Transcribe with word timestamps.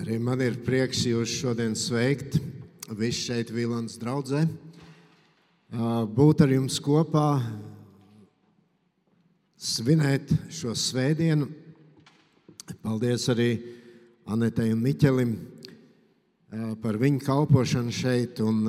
Arī 0.00 0.16
man 0.16 0.40
ir 0.40 0.54
prieks 0.64 1.02
jūs 1.04 1.28
šodien 1.42 1.74
sveikt. 1.76 2.38
Visi 2.96 3.26
šeit 3.26 3.50
Vilnius 3.52 3.98
draudzē. 4.00 4.46
Būt 6.16 6.40
ar 6.40 6.54
jums 6.54 6.78
kopā, 6.80 7.42
svinēt 9.60 10.32
šo 10.56 10.72
svētdienu. 10.72 11.50
Paldies 12.80 13.28
arī 13.28 13.50
Anetei 14.24 14.72
un 14.72 14.80
Miķelim 14.86 15.36
par 16.80 16.96
viņu 16.96 17.20
kalpošanu 17.26 17.92
šeit 17.92 18.40
un 18.40 18.64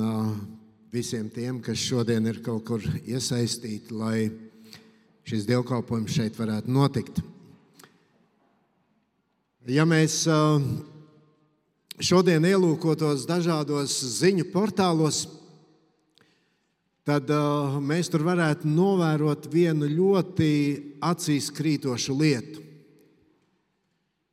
visiem 0.92 1.32
tiem, 1.32 1.64
kas 1.64 1.80
šodien 1.80 2.28
ir 2.28 2.44
kaut 2.44 2.68
kur 2.68 2.84
iesaistīti, 3.06 3.96
lai 3.96 4.28
šis 5.24 5.48
dievkalpojums 5.48 6.12
šeit 6.12 6.36
varētu 6.36 6.76
notikt. 6.76 7.24
Ja 9.64 9.88
mēs 9.88 10.26
šodien 12.02 12.44
ielūkotos 12.46 13.26
dažādos 13.28 13.94
ziņu 14.18 14.48
portālos, 14.52 15.24
tad 17.06 17.30
uh, 17.30 17.78
mēs 17.82 18.10
tur 18.10 18.24
varētu 18.26 18.68
novērot 18.70 19.46
vienu 19.52 19.88
ļoti 19.90 20.50
acīs 21.02 21.50
krītošu 21.54 22.16
lietu. 22.18 22.62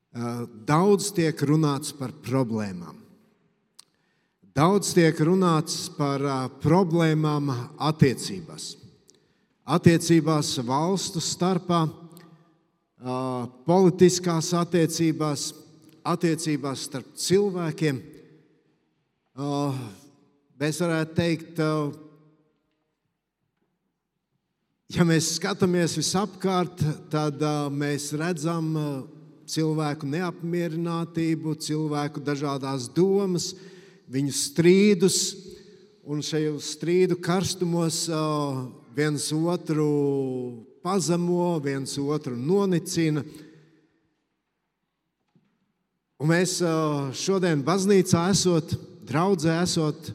Uh, 0.10 0.44
daudz 0.66 1.12
tiek 1.14 1.38
runāts 1.46 1.94
par 1.96 2.14
problēmām. 2.26 2.98
Daudz 4.58 4.92
tiek 4.98 5.18
runāts 5.22 5.86
par 5.96 6.26
uh, 6.26 6.38
problēmām 6.62 7.54
attiecībās. 7.78 8.74
Attiecībās 9.70 10.56
valstu 10.66 11.22
starpā, 11.22 11.84
politiskās 13.70 14.48
attiecībās, 14.58 15.44
attiecībās 16.10 16.86
starp 16.88 17.14
cilvēkiem. 17.20 18.00
Uh, 19.40 19.76
mēs 20.60 20.80
varētu 20.84 21.16
teikt, 21.16 21.60
uh, 21.64 21.94
ja 24.92 25.06
mēs 25.08 25.36
skatāmies 25.38 25.96
visapkārt, 26.00 26.82
tad 27.14 27.40
uh, 27.46 27.68
mēs 27.72 28.10
redzam 28.20 28.74
cilvēku 29.50 30.10
neapmierinātību, 30.10 31.56
cilvēku 31.64 32.22
dažādas 32.26 32.90
domas, 32.94 33.54
viņu 34.10 34.34
strīdus, 34.36 35.22
un 36.10 36.24
šajos 36.26 36.74
strīdu 36.74 37.20
karstumos 37.22 38.08
viens 38.98 39.28
otru 39.34 39.90
pazemo, 40.82 41.60
viens 41.62 41.94
otru 42.02 42.34
nonicina. 42.38 43.24
Un 46.20 46.28
mēs 46.34 46.58
šodien 47.16 47.62
baznīcā 47.64 48.26
esot, 48.34 48.74
draudzē 49.08 49.56
esot, 49.64 50.10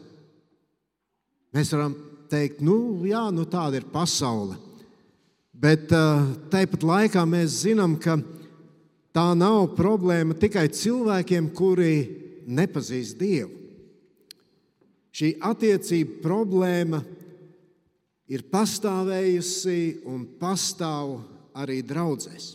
mēs 1.57 1.73
varam 1.73 1.95
teikt, 2.29 2.61
nu, 2.65 2.77
jā, 3.09 3.25
nu 3.33 3.47
tāda 3.49 3.81
ir 3.81 3.87
pasaule. 3.89 4.59
Bet 5.55 5.89
tāpat 5.89 6.85
laikā 6.85 7.23
mēs 7.25 7.63
zinām, 7.63 7.95
ka 7.97 8.19
tā 9.17 9.31
nav 9.39 9.71
problēma 9.79 10.37
tikai 10.37 10.67
cilvēkiem, 10.77 11.49
kuri 11.57 11.95
nepazīst 12.45 13.17
Dievu. 13.17 13.63
Šī 15.15 15.37
attiecība 15.47 16.19
problēma 16.25 16.99
ir 18.35 18.43
pastāvējusi 18.51 20.03
un 20.11 20.25
pastāv 20.41 21.21
arī 21.55 21.79
draudzēs. 21.87 22.51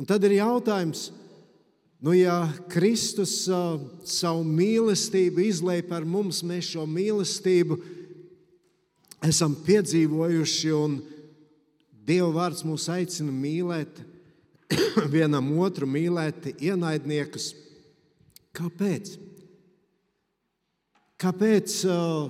Un 0.00 0.08
tad 0.08 0.24
ir 0.24 0.38
jautājums, 0.38 1.10
Nu, 2.00 2.12
ja 2.12 2.44
Kristus 2.68 3.46
uh, 3.48 3.80
savu 4.04 4.44
mīlestību 4.44 5.40
izlēja 5.46 5.86
par 5.88 6.04
mums, 6.04 6.42
mēs 6.44 6.74
šo 6.74 6.84
mīlestību 6.84 7.78
esam 9.24 9.56
piedzīvojuši, 9.66 10.72
un 10.76 10.98
Dieva 12.06 12.28
vārds 12.36 12.62
mūs 12.62 12.84
aicina 12.92 13.32
mīlēt, 13.34 14.02
vienam 15.14 15.48
otru 15.58 15.88
mīlēt, 15.90 16.52
ienaidniekus. 16.62 17.48
Kāpēc? 18.54 19.16
Kāpēc 21.16 21.80
uh, 21.88 22.28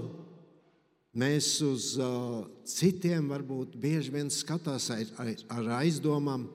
mēs 1.18 1.50
uz 1.66 1.92
uh, 1.98 2.46
citiem 2.70 3.28
varbūt 3.34 3.74
bieži 3.82 4.14
vien 4.14 4.30
skatās 4.30 4.88
ar, 4.94 5.02
ar, 5.20 5.32
ar 5.58 5.72
aizdomām? 5.82 6.46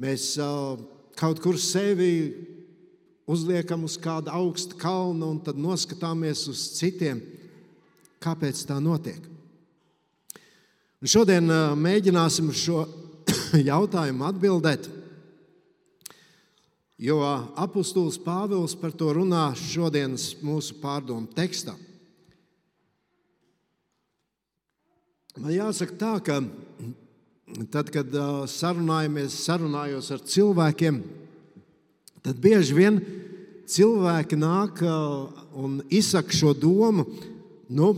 Mēs 0.00 0.32
uh, 0.40 0.80
kaut 1.18 1.40
kur 1.42 1.58
sevi 1.58 2.12
uzliekam 3.28 3.84
uz 3.84 3.98
kāda 4.00 4.32
augsta 4.38 4.78
kalna 4.78 5.28
un 5.28 5.40
tad 5.42 5.58
noskatāmies 5.60 6.46
uz 6.50 6.62
citiem. 6.78 7.20
Kāpēc 8.22 8.64
tā 8.66 8.78
notiek? 8.82 9.20
Un 10.98 11.10
šodien 11.10 11.50
mēģināsim 11.78 12.48
šo 12.56 12.86
jautājumu 13.70 14.24
atbildēt, 14.26 14.88
jo 16.98 17.18
apustulis 17.54 18.18
Pāvils 18.18 18.74
par 18.78 18.94
to 18.96 19.12
runā 19.14 19.50
šodienas 19.58 20.32
mūsu 20.42 20.80
pārdomu 20.82 21.30
tekstā. 21.36 21.76
Man 25.38 25.54
jāsaka 25.54 25.94
tā, 25.94 26.14
ka 26.26 26.40
tad, 27.72 27.90
kad 27.94 28.12
sarunājamies, 28.50 29.36
sarunājos 29.46 30.10
ar 30.14 30.22
cilvēkiem, 30.24 31.00
tad 32.24 32.38
bieži 32.42 32.76
vien 32.76 33.00
cilvēki 33.68 34.38
nāk 34.40 34.82
un 35.58 35.80
izsaka 35.90 36.34
šo 36.34 36.54
domu. 36.56 37.06
Nu, 37.68 37.92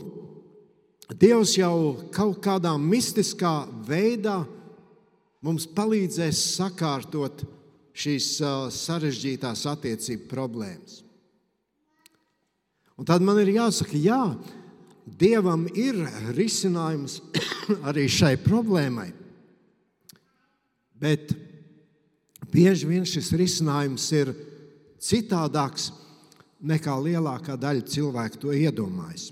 Dievs 1.11 1.57
jau 1.59 1.97
kaut 2.15 2.39
kādā 2.45 2.71
mistiskā 2.79 3.65
veidā 3.87 4.45
mums 5.43 5.67
palīdzēs 5.67 6.39
sakārtot 6.55 7.43
šīs 7.99 8.37
sarežģītās 8.77 9.65
attiecību 9.73 10.29
problēmas. 10.31 11.01
Un 13.01 13.09
tad 13.09 13.25
man 13.25 13.41
ir 13.43 13.57
jāsaka, 13.57 13.97
jā, 13.99 14.23
Dievam 15.21 15.65
ir 15.75 15.97
risinājums 16.37 17.19
arī 17.89 18.05
šai 18.07 18.37
problēmai. 18.45 19.09
Bet 21.01 21.33
bieži 22.53 22.89
vien 22.89 23.07
šis 23.09 23.33
risinājums 23.37 24.05
ir 24.17 24.35
citādāks 25.01 25.91
nekā 26.61 26.97
lielākā 27.01 27.57
daļa 27.57 27.87
cilvēku 27.89 28.43
to 28.43 28.53
iedomājas. 28.57 29.31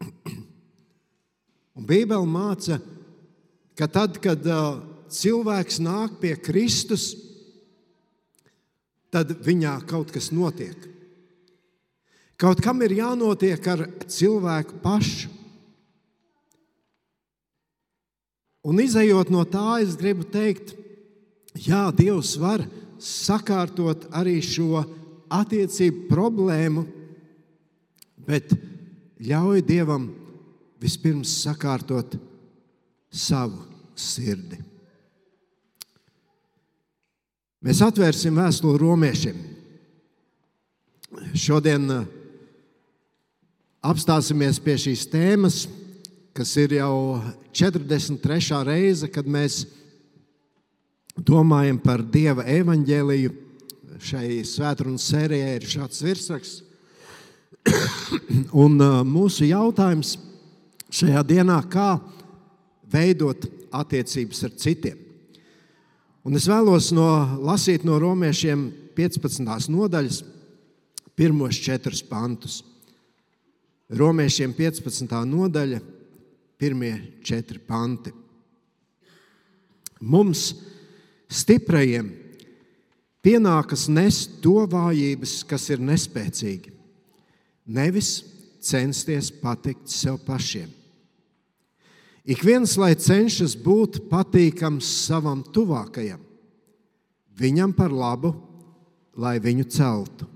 Bībele 1.90 2.28
māca, 2.28 2.80
ka 3.76 3.88
tad, 3.88 4.16
kad 4.24 4.44
uh, 4.48 4.80
cilvēks 5.12 5.80
nāk 5.84 6.16
pie 6.22 6.34
Kristus, 6.40 7.10
tad 9.10 9.34
viņā 9.44 9.74
kaut 9.90 10.12
kas 10.14 10.30
notiek. 10.32 10.88
Kaut 12.40 12.62
kam 12.64 12.80
ir 12.86 12.94
jānotiek 12.96 13.66
ar 13.68 13.84
cilvēku 14.08 14.80
pašu. 14.80 15.39
Un 18.66 18.80
izējot 18.82 19.30
no 19.32 19.44
tā, 19.48 19.80
es 19.80 19.96
gribu 19.96 20.26
teikt, 20.28 20.74
jā, 21.56 21.86
Dievs 21.96 22.34
var 22.40 22.64
sakārtot 23.00 24.04
arī 24.12 24.36
šo 24.44 24.82
attiecību 25.32 26.08
problēmu, 26.10 26.84
bet 28.28 28.52
ļauj 29.24 29.64
Dievam 29.64 30.10
vispirms 30.80 31.32
sakārtot 31.40 32.18
savu 33.10 33.64
sirdi. 33.96 34.60
Mēs 37.60 37.82
atvērsim 37.84 38.38
vēstuli 38.40 38.80
romiešiem. 38.80 39.40
Šodien 41.36 41.84
uh, 41.92 42.06
apstāsimies 43.84 44.60
pie 44.62 44.76
šīs 44.80 45.04
tēmas 45.12 45.64
kas 46.40 46.54
ir 46.56 46.72
jau 46.72 47.20
43. 47.52 48.62
reize, 48.64 49.08
kad 49.12 49.26
mēs 49.28 49.66
domājam 51.12 51.76
par 51.76 52.00
Dieva 52.00 52.46
evaņģēliju. 52.48 53.34
Šai 54.00 54.38
svētdienas 54.48 55.04
sērijai 55.10 55.58
ir 55.58 55.66
šāds 55.68 56.00
virsraksts. 56.00 56.62
Un 58.64 58.80
uh, 58.80 59.02
mūsu 59.04 59.50
jautājums 59.50 60.14
šajā 60.88 61.26
dienā, 61.28 61.58
kā 61.68 61.98
veidot 62.88 63.44
attiecības 63.68 64.42
ar 64.48 64.56
citiem. 64.64 64.96
Un 66.24 66.40
es 66.40 66.48
vēlos 66.48 66.88
no, 66.96 67.10
lasīt 67.44 67.84
no 67.84 68.00
romiešiem 68.00 68.64
15. 68.96 69.44
nodaļas, 69.76 70.24
pirmos 71.12 71.60
četrus 71.60 72.00
pantus. 72.00 72.62
Romiešiem 73.92 74.56
15. 74.56 75.18
nodaļa, 75.28 75.84
pirmie 76.60 77.22
četri 77.24 77.58
panti. 77.58 78.12
Mums, 80.00 80.50
stiprajiem, 81.28 82.10
pienākas 83.24 83.86
nest 83.92 84.38
to 84.44 84.64
vājības, 84.68 85.40
kas 85.48 85.68
ir 85.72 85.80
nespēcīgi, 85.84 86.72
nevis 87.68 88.20
censties 88.60 89.30
patikt 89.40 89.88
sev 89.92 90.20
pašiem. 90.26 90.68
Ik 92.30 92.44
viens, 92.44 92.76
lai 92.76 92.92
cenšas 92.94 93.56
būt 93.56 94.02
patīkams 94.10 94.88
savam 95.06 95.40
tuvākajam, 95.42 96.20
viņam 97.40 97.72
par 97.76 97.92
labu, 97.92 98.34
lai 99.16 99.38
viņu 99.40 99.64
celtu. 99.72 100.28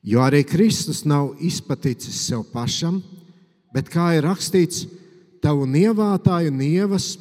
Jo 0.00 0.24
arī 0.24 0.40
Kristus 0.48 1.04
nav 1.04 1.34
izpaticis 1.44 2.22
sev 2.24 2.46
pašam, 2.52 3.02
bet 3.74 3.90
kā 3.92 4.12
ir 4.16 4.26
rakstīts, 4.26 4.86
tavu 5.42 5.66
nievātāju 5.68 6.52
nievas 6.54 7.14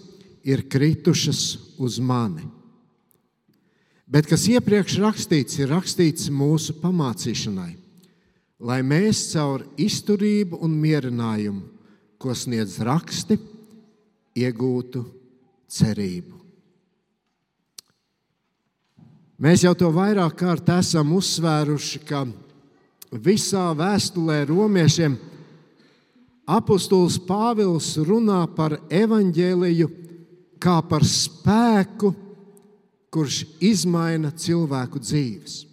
ir 0.44 0.66
kritušas 0.70 1.44
uz 1.80 2.00
mani. 2.00 2.46
Bet 4.10 4.26
kas 4.26 4.48
iepriekš 4.50 4.98
rakstīts, 5.04 5.60
ir 5.62 5.70
rakstīts 5.70 6.32
mūsu 6.34 6.80
pamācīšanai, 6.82 7.76
lai 8.66 8.80
mēs 8.82 9.28
caur 9.36 9.64
izturību 9.78 10.58
un 10.66 10.74
mierinājumu, 10.82 11.62
ko 12.20 12.34
sniedz 12.36 12.80
raksti, 12.84 13.38
iegūtu 14.40 15.04
cerību. 15.70 16.36
Mēs 19.40 19.64
jau 19.64 19.72
to 19.78 19.88
vairāk 19.96 20.36
kārt 20.42 20.68
esam 20.74 21.14
uzsvēruši, 21.16 22.02
ka 22.04 22.26
visā 23.24 23.70
vēstulē 23.78 24.42
romiešiem 24.50 25.16
apustulis 26.50 27.20
Pāvils 27.22 27.94
runā 28.02 28.42
par 28.56 28.80
evaņģēliju 28.90 29.90
kā 30.60 30.80
par 30.90 31.06
spēku, 31.08 32.12
kurš 33.14 33.44
izmaina 33.64 34.32
cilvēku 34.36 35.02
dzīves. 35.02 35.64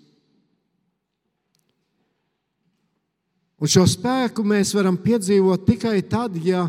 Un 3.57 3.73
šo 3.73 3.87
spēku 3.89 4.45
mēs 4.45 4.75
varam 4.77 4.99
piedzīvot 5.01 5.65
tikai 5.65 5.99
tad, 6.05 6.37
ja 6.45 6.67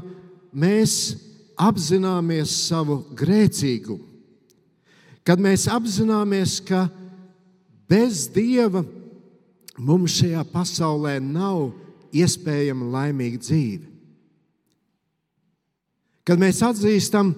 mēs 0.56 1.18
apzināmies 1.60 2.54
savu 2.68 3.02
grēcīgumu. 3.18 4.06
Kad 5.28 5.42
mēs 5.44 5.66
apzināmies, 5.68 6.62
ka 6.64 6.86
bez 7.92 8.30
Dieva 8.32 8.86
mums 9.76 10.16
šajā 10.22 10.46
pasaulē 10.48 11.18
nav 11.20 11.74
iespējama 12.16 12.88
laimīga 12.94 13.44
dzīve. 13.44 13.97
Kad 16.28 16.42
mēs 16.42 16.60
atzīstam 16.66 17.32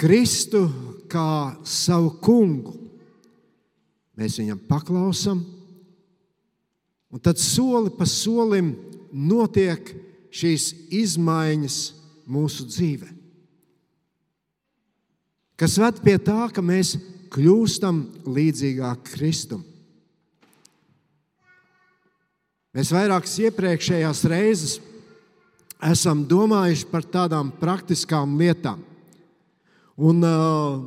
Kristu 0.00 0.62
kā 1.12 1.58
savu 1.66 2.14
kungu, 2.24 2.72
mēs 4.16 4.38
viņam 4.40 4.62
paklausām, 4.70 5.42
un 7.12 7.20
tad 7.24 7.40
soli 7.42 7.92
pa 7.92 8.06
solim 8.08 8.72
notiek 9.12 9.92
šīs 10.32 10.70
izmaiņas 10.94 11.78
mūsu 12.28 12.64
dzīvē. 12.68 13.12
Kas 15.58 15.74
ved 15.80 16.00
pie 16.04 16.16
tā, 16.22 16.46
ka 16.54 16.62
mēs 16.62 16.94
kļūstam 17.34 18.04
līdzīgāk 18.30 19.08
Kristum. 19.12 19.64
Mēs 22.76 22.92
vairākas 22.94 23.34
iepriekšējās 23.42 24.22
reizes 24.30 24.76
esam 25.84 26.24
domājuši 26.26 26.86
par 26.90 27.06
tādām 27.06 27.50
praktiskām 27.60 28.36
lietām. 28.38 28.82
Un, 29.98 30.22
uh, 30.22 30.82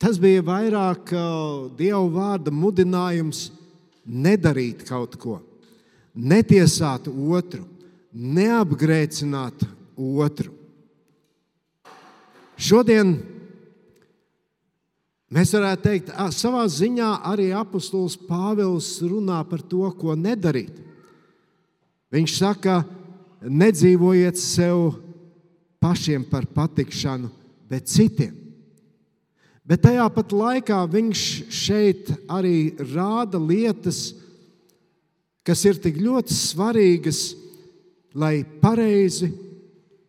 tas 0.00 0.18
bija 0.20 0.44
vairāk 0.44 1.12
uh, 1.12 1.68
Dieva 1.76 2.04
vārda 2.12 2.52
mudinājums 2.52 3.48
nedarīt 4.08 4.86
kaut 4.88 5.16
ko, 5.20 5.40
netiesāt 6.16 7.08
otru, 7.08 7.66
neapgrēcināt 8.12 9.66
otru. 9.96 10.54
Šodien 12.58 13.12
mēs 15.30 15.52
varētu 15.54 15.84
teikt, 15.84 16.08
ka 16.10 16.30
savā 16.34 16.64
ziņā 16.72 17.10
arī 17.28 17.52
apustulis 17.54 18.16
Pāvils 18.18 18.88
runā 19.04 19.42
par 19.46 19.62
to, 19.62 19.84
ko 20.00 20.16
nedarīt. 20.18 20.80
Viņš 22.08 22.38
saka, 22.40 22.80
nedzīvojiet 23.42 24.38
sev 24.40 24.98
pašiem 25.82 26.24
par 26.26 26.46
patikšanu, 26.50 27.30
bet 27.70 27.86
citiem. 27.90 28.34
Bet 29.68 29.82
tajā 29.84 30.06
pat 30.14 30.32
laikā 30.32 30.78
viņš 30.88 31.24
šeit 31.52 32.08
arī 32.32 32.72
rāda 32.80 33.36
lietas, 33.36 34.14
kas 35.44 35.64
ir 35.68 35.76
tik 35.80 36.00
ļoti 36.00 36.32
svarīgas, 36.32 37.20
lai 38.16 38.40
pareizi 38.62 39.28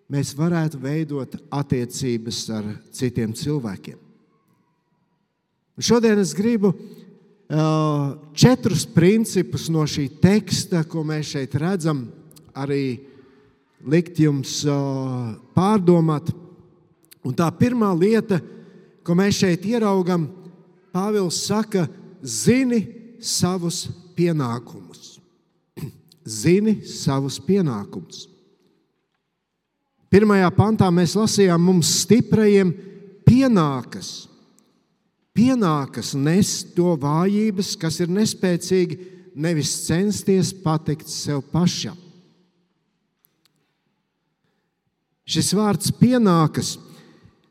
mēs 0.09 0.31
varētu 0.37 0.79
veidot 0.81 1.35
attiecības 1.51 2.39
ar 2.55 2.71
citiem 2.95 3.35
cilvēkiem. 3.35 3.99
Šodien 5.79 6.19
es 6.19 6.31
gribu 6.35 6.73
četrus 8.35 8.85
principus 8.93 9.67
no 9.71 9.83
šī 9.87 10.07
teksta, 10.21 10.83
ko 10.87 11.03
mēs 11.07 11.35
šeit 11.35 11.55
redzam, 11.59 12.05
arī 12.55 13.08
likt 13.85 14.19
jums 14.19 14.61
pārdomāt. 15.55 16.31
Un 17.25 17.35
tā 17.35 17.49
pirmā 17.53 17.91
lieta, 17.95 18.39
ko 19.03 19.15
mēs 19.17 19.41
šeit 19.41 19.65
ieraugām, 19.67 20.27
Pāvils 20.89 21.43
saka, 21.45 21.85
zini 22.25 22.79
savus 23.21 23.83
pienākumus. 24.17 25.19
zini 26.41 26.79
savus 26.81 27.37
pienākumus. 27.45 28.25
Pirmajā 30.09 30.49
pantā 30.57 30.89
mēs 30.89 31.13
lasījām, 31.13 31.61
mums 31.61 31.91
stiprajiem 32.01 32.71
pienākas, 33.27 34.25
pienākas 35.37 36.15
nest 36.17 36.73
to 36.73 36.95
vājības, 36.97 37.75
kas 37.77 37.99
ir 38.01 38.09
nespēcīgi, 38.17 38.97
nevis 39.37 39.75
censties 39.85 40.49
patikt 40.65 41.11
sev 41.13 41.43
pašam. 41.53 42.08
Šis 45.29 45.51
vārds 45.53 45.91
pienākas 45.93 46.77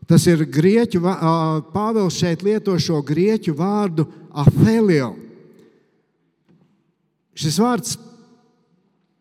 Tas 0.09 0.25
ir 0.25 0.47
grieķu, 0.49 1.03
Pāvils 1.75 2.17
šeit 2.17 2.41
lieto 2.47 2.73
šo 2.81 3.03
grieķu 3.05 3.53
vārdu 3.59 4.07
afelio. 4.33 5.13
Šis 7.37 7.59
vārds 7.61 7.99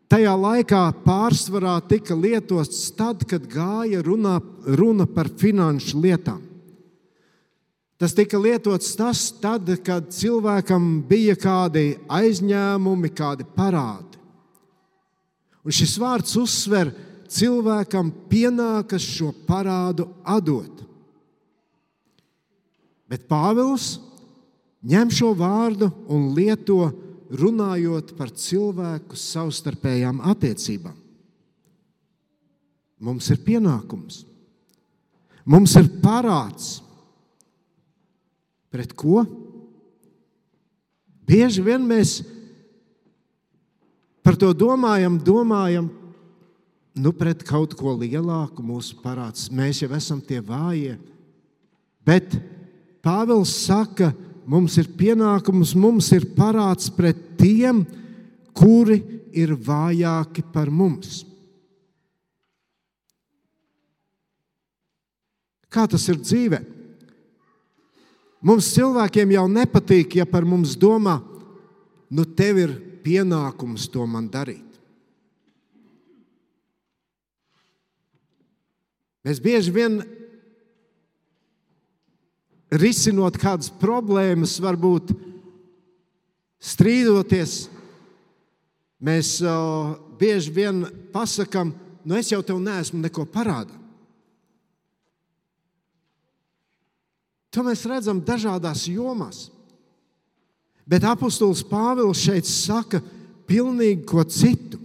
tajā 0.08 0.32
laikā 0.32 0.80
pārsvarā 1.04 1.76
tika 1.90 2.16
lietots 2.16 2.86
tad, 2.96 3.26
kad 3.28 3.44
gāja 3.52 4.00
runā, 4.02 4.38
runa 4.80 5.04
par 5.04 5.28
finanšu 5.28 6.00
lietām. 6.00 6.40
Tas 8.00 8.14
tika 8.16 8.40
lietots 8.40 8.94
tas, 8.96 9.26
tad, 9.42 9.68
kad 9.84 10.08
cilvēkam 10.14 11.02
bija 11.04 11.36
kādi 11.36 11.98
aizņēmumi, 12.08 13.12
kādi 13.12 13.44
parādi. 13.58 14.16
Un 15.66 15.74
šis 15.74 15.98
vārds 16.00 16.32
uzsver, 16.40 16.94
ka 16.94 17.07
cilvēkam 17.28 18.10
pienākas 18.30 19.04
šo 19.04 19.32
parādu 19.46 20.08
atdot. 20.24 20.84
Bet 23.08 23.24
Pāvils 23.28 23.96
ņem 24.88 25.12
šo 25.12 25.32
vārdu 25.36 25.90
un 26.12 26.30
lieto 26.36 26.88
runājot 27.28 28.14
par 28.16 28.32
cilvēku 28.32 29.16
savstarpējām 29.18 30.20
attiecībām. 30.30 30.96
Mums 32.98 33.28
ir 33.30 33.38
pienākums, 33.46 34.24
mums 35.46 35.76
ir 35.78 35.90
parāds. 36.02 36.78
Pret 38.68 38.90
ko? 38.92 39.22
Bieži 41.28 41.62
vien 41.64 41.84
mēs 41.88 42.18
par 44.24 44.36
to 44.36 44.50
domājam, 44.52 45.16
domājam 45.24 45.86
nu, 46.98 47.12
pret 47.14 47.44
kaut 47.46 47.74
ko 47.78 47.94
lielāku 47.96 48.64
mūsu 48.64 48.98
parāds. 49.02 49.48
Mēs 49.54 49.82
jau 49.84 49.90
esam 49.96 50.20
tie 50.24 50.40
vājie. 50.44 50.98
Bet 52.06 52.34
Pāvils 53.04 53.52
saka, 53.64 54.10
mums 54.48 54.74
ir 54.80 54.90
pienākums, 54.98 55.74
mums 55.78 56.10
ir 56.16 56.26
parāds 56.36 56.90
pret 56.92 57.16
tiem, 57.38 57.84
kuri 58.56 58.98
ir 59.32 59.54
vājāki 59.54 60.42
par 60.52 60.70
mums. 60.72 61.22
Kā 65.68 65.84
tas 65.86 66.04
ir 66.08 66.18
dzīvē? 66.20 66.62
Mums 68.44 68.70
cilvēkiem 68.74 69.34
jau 69.34 69.48
nepatīk, 69.50 70.18
ja 70.20 70.26
par 70.26 70.46
mums 70.46 70.76
domā, 70.78 71.18
nu 72.10 72.24
tev 72.24 72.60
ir 72.62 72.72
pienākums 73.04 73.88
to 73.90 74.04
man 74.06 74.28
darīt. 74.30 74.67
Mēs 79.28 79.42
bieži 79.44 79.72
vien 79.76 79.98
risinot 82.72 83.36
kādas 83.36 83.68
problēmas, 83.68 84.54
varbūt 84.64 85.10
strīdoties, 86.64 87.66
mēs 89.04 89.34
bieži 90.16 90.54
vien 90.56 90.80
pasakām, 91.12 91.74
nu 92.08 92.16
es 92.16 92.32
jau 92.32 92.40
tev 92.40 92.62
neesmu 92.64 93.02
neko 93.02 93.26
parādā. 93.28 93.76
To 97.52 97.68
mēs 97.68 97.84
redzam 97.84 98.24
dažādās 98.24 98.88
jomās. 98.88 99.50
Bet 100.88 101.04
apustulis 101.04 101.60
Pāvils 101.68 102.24
šeit 102.24 102.48
saka 102.48 103.04
pilnīgi 103.44 104.08
ko 104.08 104.24
citu. 104.24 104.80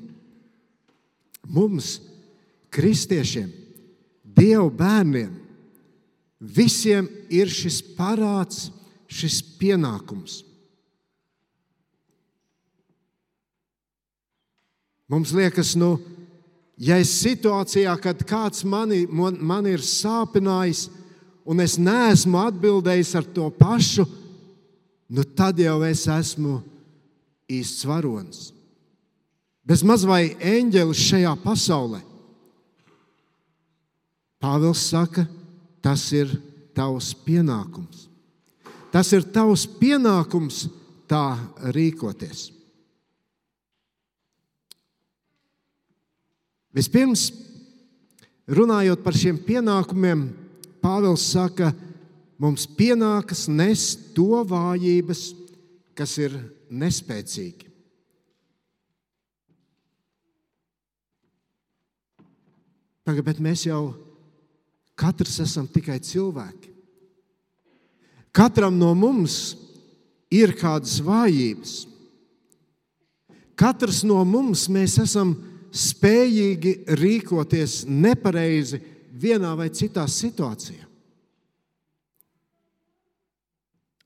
Mums, 1.47 2.01
kristiešiem, 2.75 3.62
Dieva 4.33 4.69
bērniem, 4.73 5.31
visiem 6.39 7.07
ir 7.31 7.51
šis 7.51 7.81
parāds, 7.97 8.67
šis 9.07 9.41
pienākums. 9.59 10.41
Mums 15.13 15.33
liekas, 15.35 15.75
nu, 15.77 15.99
ja 16.81 16.97
es 16.97 17.11
situācijā, 17.21 17.93
kad 18.01 18.23
kāds 18.25 18.63
mani, 18.65 19.03
man, 19.05 19.37
man 19.37 19.67
ir 19.69 19.83
sāpinājis, 19.85 20.87
un 21.45 21.61
es 21.61 21.75
neesmu 21.77 22.39
atbildējis 22.39 23.13
ar 23.19 23.27
to 23.35 23.49
pašu, 23.53 24.07
nu 25.13 25.25
tad 25.37 25.59
jau 25.61 25.77
es 25.85 26.07
esmu 26.09 26.61
īsts 27.51 27.85
varonis. 27.85 28.47
Bez 29.63 29.83
maz 29.85 30.07
vai 30.07 30.33
eņģelis 30.33 31.05
šajā 31.11 31.35
pasaulē. 31.43 32.01
Pāvils 34.43 34.81
saka, 34.89 35.23
tas 35.79 36.03
ir 36.12 36.27
tavs 36.75 37.13
pienākums. 37.23 38.09
Tas 38.91 39.07
ir 39.15 39.23
tavs 39.23 39.63
pienākums 39.79 40.65
tā 41.07 41.38
rīkoties. 41.71 42.50
Vispirms, 46.73 47.29
runājot 48.50 49.03
par 49.05 49.15
šiem 49.15 49.39
pienākumiem, 49.47 50.27
Pāvils 50.83 51.23
saka, 51.31 51.71
mums 52.35 52.65
pienākas 52.67 53.45
nest 53.47 54.09
to 54.17 54.41
vājības, 54.43 55.29
kas 55.95 56.17
ir 56.19 56.35
nespēcīgi. 56.67 57.69
Tagad, 63.07 63.39
mēs 63.39 63.63
jau 63.67 63.93
katrs 64.95 65.39
esam 65.43 65.67
tikai 65.69 66.00
cilvēki. 66.03 66.71
Katram 68.33 68.77
no 68.79 68.93
mums 68.97 69.53
ir 70.33 70.55
kādas 70.57 70.97
vājības. 71.05 71.83
Katrs 73.53 74.01
no 74.07 74.17
mums 74.25 74.65
esam 74.97 75.35
spējīgi 75.73 76.73
rīkoties 76.97 77.83
nepareizi 77.85 78.81
vienā 79.13 79.53
vai 79.57 79.69
citā 79.69 80.05
situācijā. 80.09 80.88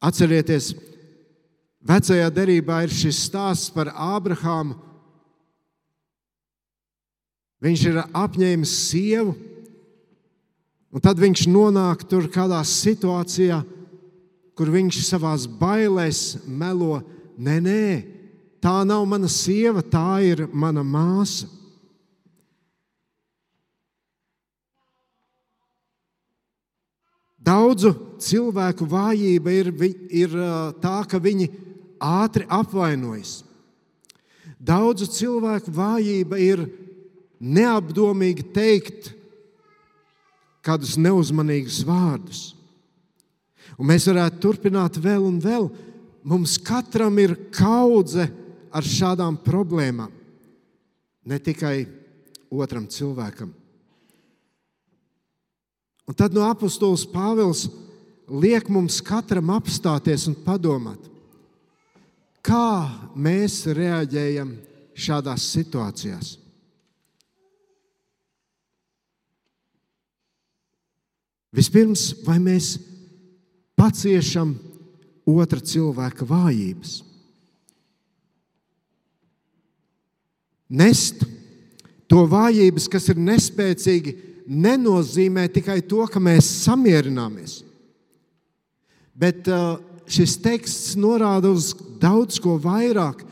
Atcerieties, 0.04 0.74
vecajā 1.82 2.28
derībā 2.30 2.84
ir 2.86 2.94
šis 2.94 3.24
stāsts 3.30 3.72
par 3.74 3.90
Ābrahāmu. 3.96 4.76
Viņš 7.64 7.86
ir 7.90 8.04
apņēmis 8.06 8.76
sievu, 8.92 9.34
un 10.94 11.04
tad 11.04 11.20
viņš 11.20 11.48
nonāk 11.52 12.06
tur 12.10 12.30
kādā 12.32 12.60
situācijā, 12.66 13.62
kur 14.58 14.72
viņš 14.74 15.02
savā 15.06 15.36
bailēs 15.60 16.44
melo: 16.48 17.02
Nē, 17.38 17.60
nē, 17.62 17.84
tā 18.64 18.82
nav 18.88 19.06
mana 19.06 19.30
sieva, 19.30 19.84
tā 19.86 20.22
ir 20.26 20.48
mana 20.54 20.82
māsa. 20.82 21.50
Daudzu 27.48 27.94
cilvēku 28.20 28.84
vājība 28.90 29.54
ir, 29.56 29.70
ir 30.12 30.34
tā, 30.84 30.98
ka 31.08 31.20
viņi 31.22 31.48
ātri 32.04 32.44
apvainojas. 32.52 33.44
Daudzu 34.58 35.08
cilvēku 35.14 35.72
vājība 35.72 36.40
ir 36.42 36.66
neapdomīgi 37.40 38.48
teikt 38.52 39.14
kādus 40.68 40.98
neuzmanīgus 41.00 41.82
vārdus. 41.88 42.42
Un 43.78 43.90
mēs 43.90 44.08
varētu 44.10 44.42
turpināt 44.44 45.00
vēl 45.02 45.24
un 45.28 45.38
vēl. 45.44 45.70
Mums 46.28 46.58
katram 46.60 47.18
ir 47.22 47.36
kaudze 47.56 48.28
ar 48.74 48.84
šādām 48.84 49.38
problēmām, 49.46 50.12
ne 51.28 51.40
tikai 51.40 51.86
otram 52.52 52.88
cilvēkam. 52.92 53.54
Un 56.08 56.16
tad 56.16 56.36
no 56.36 56.46
apustulis 56.48 57.04
Pāvils 57.12 57.66
liek 58.28 58.70
mums 58.72 59.00
katram 59.04 59.52
apstāties 59.56 60.28
un 60.30 60.36
padomāt, 60.46 61.00
kā 62.44 62.88
mēs 63.16 63.66
reaģējam 63.76 64.54
šādās 64.98 65.48
situācijās. 65.52 66.38
Vispirms, 71.56 72.12
vai 72.26 72.38
mēs 72.44 72.76
paciešam 73.78 74.56
otra 75.28 75.62
cilvēka 75.64 76.28
vājības? 76.28 77.02
Nest 80.68 81.24
to 82.12 82.26
vājības, 82.28 82.90
kas 82.92 83.08
ir 83.12 83.20
nespēcīgi, 83.24 84.16
nenozīmē 84.48 85.48
tikai 85.52 85.80
to, 85.88 86.04
ka 86.12 86.20
mēs 86.24 86.48
samierināmies. 86.66 87.62
Bet 89.18 89.48
uh, 89.52 89.80
šis 90.08 90.38
teksts 90.44 90.96
norāda 91.00 91.52
uz 91.52 91.72
daudz 92.02 92.40
ko 92.44 92.56
vairāk. 92.62 93.24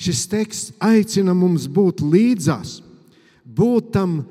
Šis 0.00 0.24
teksts 0.32 0.72
aicina 0.80 1.34
mums 1.36 1.66
būt 1.68 2.00
līdzās, 2.00 2.78
būt 3.44 3.90
tam 3.92 4.22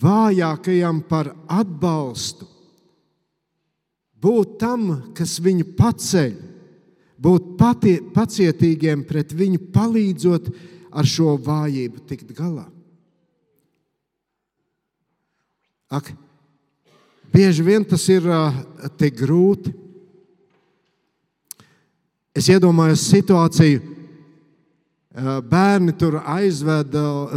vājākajam 0.00 1.02
par 1.08 1.32
atbalstu, 1.50 2.46
būt 4.20 4.58
tam, 4.60 4.88
kas 5.16 5.38
viņu 5.42 5.72
paceļ, 5.78 6.34
būt 7.20 7.54
pati, 7.60 7.96
pacietīgiem 8.14 9.04
pret 9.08 9.32
viņu, 9.36 9.62
palīdzot 9.74 10.50
ar 10.90 11.08
šo 11.08 11.36
vājību 11.40 12.04
tikt 12.08 12.32
galā. 12.36 12.66
Ak, 15.90 16.12
bieži 17.34 17.64
vien 17.66 17.84
tas 17.84 18.04
ir 18.12 18.26
tik 19.00 19.16
grūti. 19.18 19.72
Es 22.30 22.46
iedomājos 22.46 23.08
situāciju, 23.10 23.80
bērni 25.50 25.94
tur 25.98 26.20
aizved, 26.22 26.94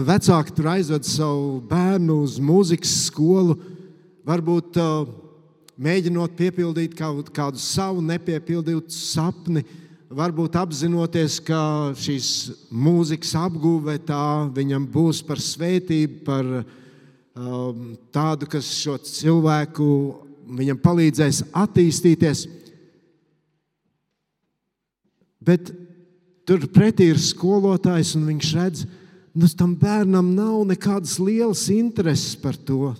vecāki 0.08 0.54
tur 0.54 0.70
aizved 0.76 1.08
savu 1.08 1.62
bērnu 1.70 2.20
uz 2.26 2.38
mūzikas 2.38 2.92
skolu, 3.08 3.58
varbūt 4.28 4.78
mēģinot 5.84 6.36
piepildīt 6.38 6.94
kādu 6.96 7.62
savu 7.62 8.04
nepiepildītu 8.06 8.94
sapni, 8.94 9.66
varbūt 10.14 10.60
apzinoties, 10.62 11.40
ka 11.42 11.60
šīs 11.98 12.30
mūzikas 12.70 13.34
apgūve 13.42 13.98
tā 14.06 14.24
viņam 14.54 14.86
būs 14.94 15.24
par 15.26 15.42
svētību, 15.42 16.22
par 16.28 16.56
Um, 17.34 17.96
tādu, 18.14 18.46
kas 18.46 18.68
šo 18.78 18.94
cilvēku 19.02 19.86
viņam 20.54 20.78
palīdzēs 20.84 21.40
attīstīties. 21.58 22.44
Bet 25.42 25.72
turpretī 26.48 27.10
ir 27.12 27.22
skolotājs, 27.22 28.14
un 28.18 28.28
viņš 28.32 28.52
redz, 28.58 28.86
nu, 29.34 29.50
tam 29.58 29.74
bērnam 29.80 30.34
nav 30.36 30.62
nekādas 30.70 31.18
lielas 31.22 31.66
intereses 31.74 32.36
par 32.40 32.58
to. 32.58 32.94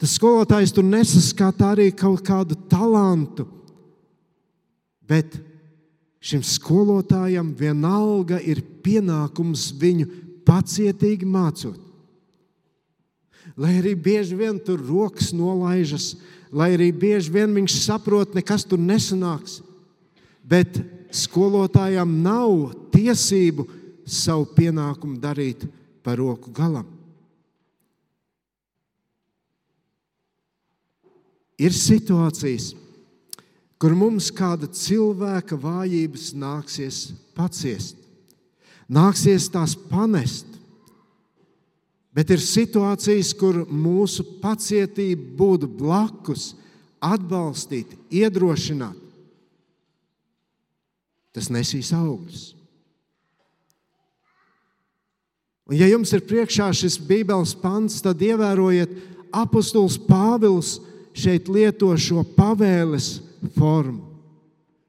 Tas 0.00 0.16
skolotājs 0.18 0.74
tur 0.74 0.86
nesaskata 0.86 1.72
arī 1.76 1.92
kaut 1.94 2.24
kādu 2.26 2.56
talantu, 2.70 3.46
bet 5.06 5.38
šim 6.22 6.42
skolotājam 6.46 7.52
vienalga 7.58 8.40
ir 8.42 8.64
pienākums 8.82 9.70
viņu 9.78 10.08
pacietīgi 10.46 11.28
mācīt 11.28 11.92
lai 13.56 13.76
arī 13.80 13.94
bieži 13.98 14.36
vien 14.38 14.58
tur 14.60 14.80
rokas 14.80 15.32
nolaižas, 15.34 16.14
lai 16.52 16.72
arī 16.76 16.90
bieži 16.92 17.32
vien 17.32 17.52
viņš 17.54 17.76
saprot, 17.84 18.34
nekas 18.36 18.64
tur 18.68 18.80
nesanāks. 18.80 19.60
Bet 20.42 20.80
skolotājam 21.12 22.16
nav 22.24 22.72
tiesību 22.94 23.68
savu 24.08 24.48
pienākumu 24.56 25.20
darīt 25.22 25.68
par 26.02 26.18
roku 26.18 26.50
galam. 26.54 26.88
ir 31.62 31.74
situācijas, 31.74 32.72
kur 33.80 33.94
mums 33.98 34.30
kāda 34.34 34.68
cilvēka 34.70 35.58
vājības 35.58 36.30
nāksies 36.38 37.02
paciest, 37.36 37.98
nāksies 38.90 39.48
tās 39.52 39.76
panest. 39.90 40.48
Bet 42.12 42.28
ir 42.28 42.42
situācijas, 42.44 43.30
kur 43.32 43.62
mūsu 43.72 44.24
pacietība 44.42 45.30
būtu 45.38 45.68
blakus, 45.78 46.50
atbalstīt, 47.00 47.94
iedrošināt. 48.12 48.98
Tas 51.32 51.48
nesīs 51.52 51.92
augļus. 51.96 52.52
Un, 55.70 55.78
ja 55.78 55.88
jums 55.88 56.12
ir 56.12 56.24
priekšā 56.28 56.68
šis 56.76 56.98
Bībeles 57.00 57.54
pants, 57.56 58.02
tad 58.04 58.20
ievērojiet, 58.20 58.92
apustulis 59.32 59.96
Pāvils 60.04 60.76
šeit 61.16 61.48
lieto 61.48 61.92
šo 61.96 62.24
pavēles 62.36 63.14
formu. 63.56 64.10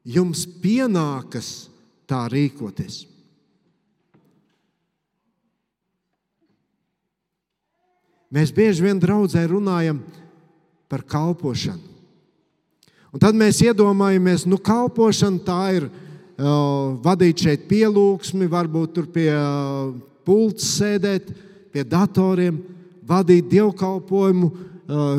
Jums 0.04 0.44
pienākas 0.60 1.70
tā 2.10 2.26
rīkoties. 2.32 3.06
Mēs 8.34 8.50
bieži 8.52 8.84
vien 8.84 9.00
draudzē 9.00 9.46
runājam 9.48 10.02
par 10.90 11.04
kalpošanu. 11.06 11.92
Un 13.14 13.22
tad 13.22 13.38
mēs 13.38 13.60
iedomājamies, 13.62 14.44
ka 14.44 14.50
nu, 14.50 14.58
kalpošana 14.58 15.44
tā 15.46 15.62
ir 15.78 15.86
vadīt 16.38 17.44
šeit 17.46 17.68
pielūgsmi, 17.70 18.48
varbūt 18.50 18.94
tur 18.96 19.08
pie 19.14 19.30
pults 20.26 20.66
sēdēt, 20.80 21.30
pie 21.74 21.84
datoriem, 21.86 22.62
vadīt 23.06 23.50
dievkalpojumu, 23.52 24.52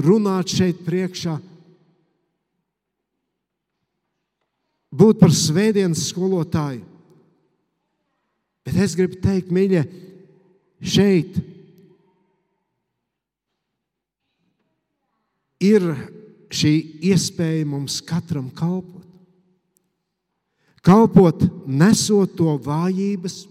runāt 0.04 0.52
šeit 0.52 0.83
priekšā. 0.87 1.38
Būt 4.94 5.18
par 5.18 5.33
svētdienas 5.35 6.04
skolotāju. 6.11 6.85
Bet 8.64 8.76
es 8.80 8.94
gribu 8.97 9.18
teikt, 9.21 9.50
mīļie, 9.52 9.83
šeit 10.80 11.37
ir 15.64 15.85
šī 16.54 16.73
iespēja 17.11 17.66
mums 17.68 17.99
katram 18.06 18.49
kalpot. 18.54 19.04
Kalpot, 20.85 21.47
nesot 21.64 22.35
to 22.37 22.59
vājības, 22.61 23.45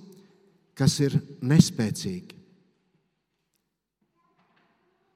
kas 0.77 0.99
ir 1.01 1.17
nespēcīgi. 1.41 2.37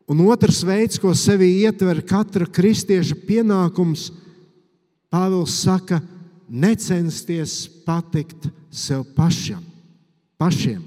Un 0.07 0.24
otrs 0.25 0.63
veids, 0.65 0.97
ko 1.03 1.12
sevī 1.13 1.50
ietver 1.65 2.00
katra 2.07 2.47
kristieša 2.47 3.17
pienākums, 3.27 4.09
Pāvils 5.07 5.53
saka, 5.63 6.01
necensties 6.51 7.62
patikt 7.86 8.50
sev 8.75 9.05
pašam, 9.15 9.62
pašiem. 10.36 10.81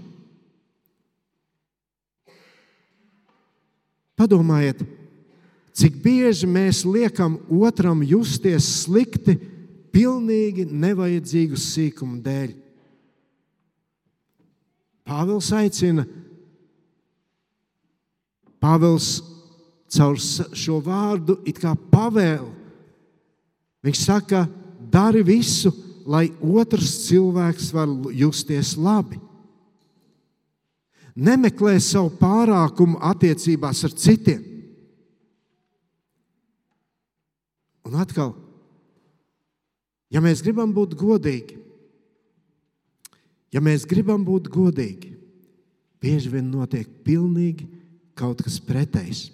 Padomājiet, 4.13 4.83
Cik 5.81 6.01
bieži 6.03 6.49
mēs 6.51 6.83
liekam 6.85 7.39
otram 7.49 8.03
justies 8.05 8.67
slikti, 8.83 9.39
pilnīgi 9.95 10.67
nevajadzīgu 10.71 11.59
sīkumu 11.59 12.21
dēļ. 12.25 12.55
Pāvils 15.11 15.51
aicina, 15.57 16.05
Pāvils 18.61 19.23
caur 19.91 20.19
šo 20.21 20.79
vārdu 20.85 21.39
it 21.49 21.59
kā 21.59 21.73
pavēlu. 21.91 22.51
Viņš 23.81 24.03
saka, 24.05 24.45
dari 24.93 25.23
visu, 25.25 25.73
lai 26.05 26.29
otrs 26.45 27.07
cilvēks 27.07 27.71
var 27.73 27.89
justies 28.13 28.75
labi. 28.77 29.17
Nemeklē 31.17 31.79
savu 31.83 32.13
pārākumu 32.21 33.01
attiecībās 33.11 33.83
ar 33.89 33.97
citiem. 33.97 34.45
Un 37.89 37.97
atkal, 37.99 38.35
ja 40.11 40.23
mēs 40.23 40.43
gribam 40.45 40.73
būt 40.75 40.97
godīgi, 40.99 41.59
ja 43.55 43.63
mēs 43.63 43.87
gribam 43.89 44.25
būt 44.27 44.51
godīgi, 44.53 45.15
bieži 46.01 46.33
vien 46.33 46.51
notiek 46.51 46.89
pilnīgi 47.05 47.69
kaut 48.19 48.43
kas 48.45 48.59
pretējs. 48.63 49.29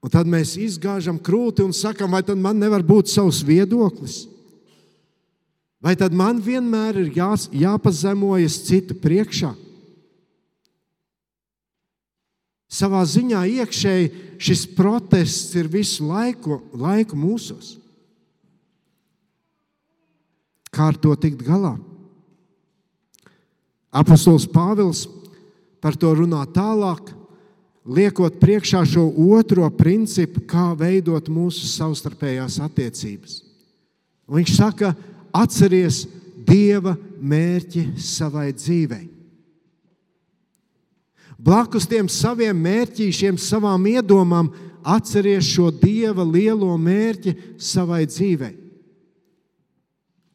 Un 0.00 0.12
tad 0.12 0.28
mēs 0.28 0.54
izgāžam 0.56 1.18
krūti 1.20 1.64
un 1.64 1.74
sakām, 1.76 2.14
vai 2.16 2.22
tad 2.24 2.40
man 2.40 2.56
nevar 2.56 2.80
būt 2.86 3.10
savs 3.12 3.42
viedoklis? 3.44 4.22
Vai 5.80 5.92
tad 5.96 6.12
man 6.16 6.40
vienmēr 6.44 6.98
ir 7.02 7.10
jā, 7.16 7.28
jāpazemojas 7.64 8.58
citu 8.68 8.96
priekšā? 9.00 9.52
Savā 12.70 13.02
ziņā 13.02 13.42
iekšēji 13.60 14.10
šis 14.38 14.64
protests 14.76 15.56
ir 15.58 15.66
visu 15.70 16.06
laiku, 16.06 16.60
laiku 16.70 17.18
mūsos. 17.18 17.74
Kā 20.70 20.92
ar 20.92 20.98
to 21.02 21.16
tikt 21.18 21.42
galā? 21.42 21.74
Apostols 23.90 24.46
Pāvils 24.46 25.08
par 25.82 25.96
to 25.98 26.12
runā 26.14 26.44
tālāk, 26.54 27.10
liekot 27.90 28.38
priekšā 28.38 28.84
šo 28.86 29.08
otro 29.34 29.66
principu, 29.74 30.44
kā 30.46 30.70
veidot 30.78 31.26
mūsu 31.32 31.66
savstarpējās 31.66 32.60
attiecības. 32.62 33.40
Un 34.30 34.38
viņš 34.38 34.54
saka, 34.54 34.94
atcerieties 35.34 36.04
Dieva 36.40 36.94
mērķi 37.20 37.82
savai 38.00 38.48
dzīvei. 38.56 39.04
Blakus 41.40 41.86
tiem 41.88 42.08
saviem 42.12 42.56
mērķīšiem, 42.60 43.38
savām 43.40 43.86
iedomām, 43.88 44.50
atceries 44.84 45.48
šo 45.48 45.70
Dieva 45.72 46.24
lielo 46.24 46.74
mērķi 46.76 47.34
savai 47.60 48.04
dzīvei. 48.08 48.56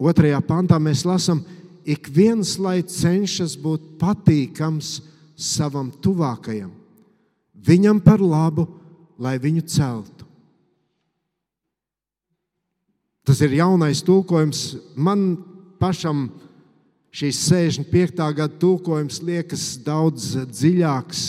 Otrajā 0.02 0.42
pantā 0.46 0.80
mēs 0.82 1.06
lasām, 1.08 1.44
ik 1.86 2.10
viens 2.12 2.56
lai 2.60 2.82
cenšas 2.82 3.56
būt 3.62 3.96
patīkams 4.02 4.98
savam 5.38 5.92
tuvākajam, 6.04 6.74
viņam 7.54 8.02
par 8.04 8.24
labu, 8.24 8.68
lai 9.22 9.38
viņu 9.40 9.64
celtu. 9.72 10.26
Tas 13.26 13.40
ir 13.42 13.56
jaunais 13.58 14.04
tulkojums. 14.06 14.76
Man 14.94 15.34
pašam 15.82 16.28
šīs 17.16 17.38
65. 17.48 18.24
gada 18.36 18.60
tulkojums 18.60 19.22
liekas 19.24 19.76
daudz 19.86 20.34
dziļāks, 20.52 21.22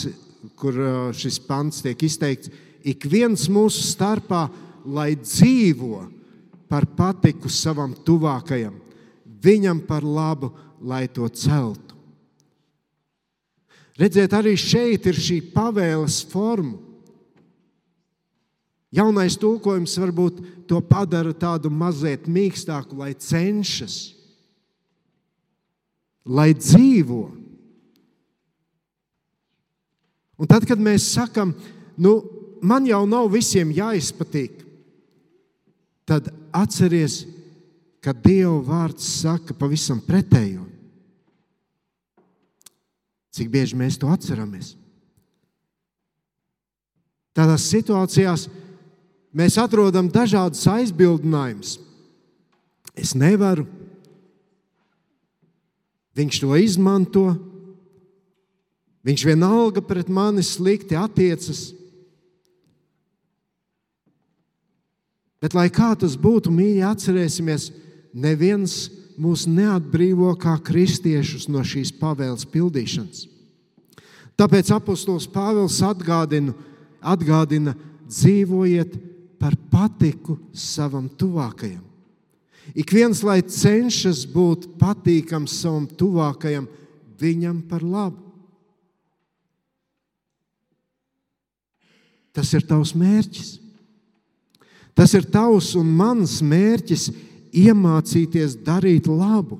kur 0.59 0.75
šis 1.15 1.39
pants 1.47 1.83
tiek 1.85 2.01
izteikts. 2.03 2.51
Ik 2.87 3.05
viens 3.07 3.47
mūsu 3.51 3.85
starpā, 3.87 4.47
lai 4.83 5.13
dzīvo 5.19 6.03
par 6.67 6.87
patiku 6.97 7.51
savam 7.51 7.93
tuvākajam, 8.03 8.75
viņam 9.43 9.79
par 9.87 10.03
labu, 10.03 10.51
lai 10.83 11.05
to 11.07 11.27
celtu. 11.31 11.95
Redziet, 13.97 14.35
arī 14.35 14.53
šeit 14.59 15.07
ir 15.09 15.17
šī 15.17 15.39
pavēles 15.55 16.19
forma. 16.29 16.75
Jaunais 18.93 19.35
tulkojums 19.39 19.95
varbūt 19.99 20.43
to 20.69 20.79
padara 20.85 21.33
tādu 21.35 21.71
mazliet 21.73 22.27
mīkstāku, 22.29 22.99
lai 22.99 23.15
cenšas 23.17 24.16
lai 26.27 26.51
dzīvo. 26.57 27.23
Un 30.37 30.49
tad, 30.49 30.67
kad 30.69 30.81
mēs 30.81 31.07
sakām, 31.15 31.55
nu, 31.97 32.19
man 32.61 32.85
jau 32.85 33.01
nav 33.09 33.31
visiem 33.33 33.71
jāizpatīk, 33.73 34.61
tad 36.07 36.29
atcerieties, 36.55 37.25
ka 38.03 38.13
Dieva 38.13 38.59
vārds 38.63 39.03
saka 39.23 39.55
pavisam 39.57 39.97
pretējo. 39.99 40.63
Cik 43.35 43.49
bieži 43.51 43.75
mēs 43.77 43.97
to 43.99 44.07
atceramies? 44.09 44.75
Tādās 47.37 47.67
situācijās 47.69 48.47
mēs 49.35 49.57
atrodam 49.61 50.07
dažādas 50.09 50.63
aizbildinājumus. 50.71 51.75
Es 52.97 53.11
nevaru, 53.13 53.67
Viņš 56.17 56.41
to 56.41 56.57
izmanto. 56.57 57.25
Viņš 59.07 59.25
vienalga 59.29 59.83
pret 59.85 60.09
mani 60.09 60.43
slikti 60.43 60.97
attiecas. 60.97 61.69
Bet, 65.37 65.53
lai 65.53 65.69
kā 65.69 65.93
tas 65.95 66.17
būtu, 66.17 66.49
mīļi, 66.49 66.81
atcerēsimies, 66.83 67.69
neviens 68.17 68.87
mūs 69.21 69.45
neatbrīvo 69.49 70.31
kā 70.41 70.55
kristiešus 70.65 71.45
no 71.53 71.61
šīs 71.65 71.93
pavēles 71.99 72.47
pildīšanas. 72.49 73.27
Tāpēc 74.37 74.69
apustulis 74.73 75.29
Pāvils 75.29 75.77
atgādina, 75.85 76.53
atgādina, 77.01 77.73
dzīvojiet 78.09 78.97
par 79.41 79.55
patiku 79.71 80.37
savam 80.53 81.07
tuvākajam. 81.09 81.85
Ik 82.75 82.91
viens, 82.91 83.21
lai 83.23 83.39
cenšas 83.41 84.25
būt 84.31 84.67
patīkams 84.79 85.59
savam 85.61 85.85
tuvākajam, 85.87 86.67
viņam 87.19 87.61
par 87.69 87.85
labu. 87.85 88.23
Tas 92.35 92.51
ir 92.53 92.67
tavs 92.69 92.93
mērķis. 92.93 93.55
Tas 94.97 95.13
ir 95.17 95.25
tavs 95.29 95.71
un 95.77 95.89
mans 95.93 96.39
mērķis 96.41 97.07
iemācīties 97.57 98.59
darīt 98.65 99.09
labu. 99.09 99.59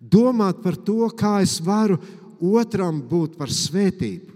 Domāt 0.00 0.62
par 0.62 0.76
to, 0.76 1.06
kā 1.14 1.40
es 1.42 1.56
varu 1.62 2.00
otram 2.42 2.98
būt 3.06 3.36
par 3.38 3.50
svētību. 3.54 4.30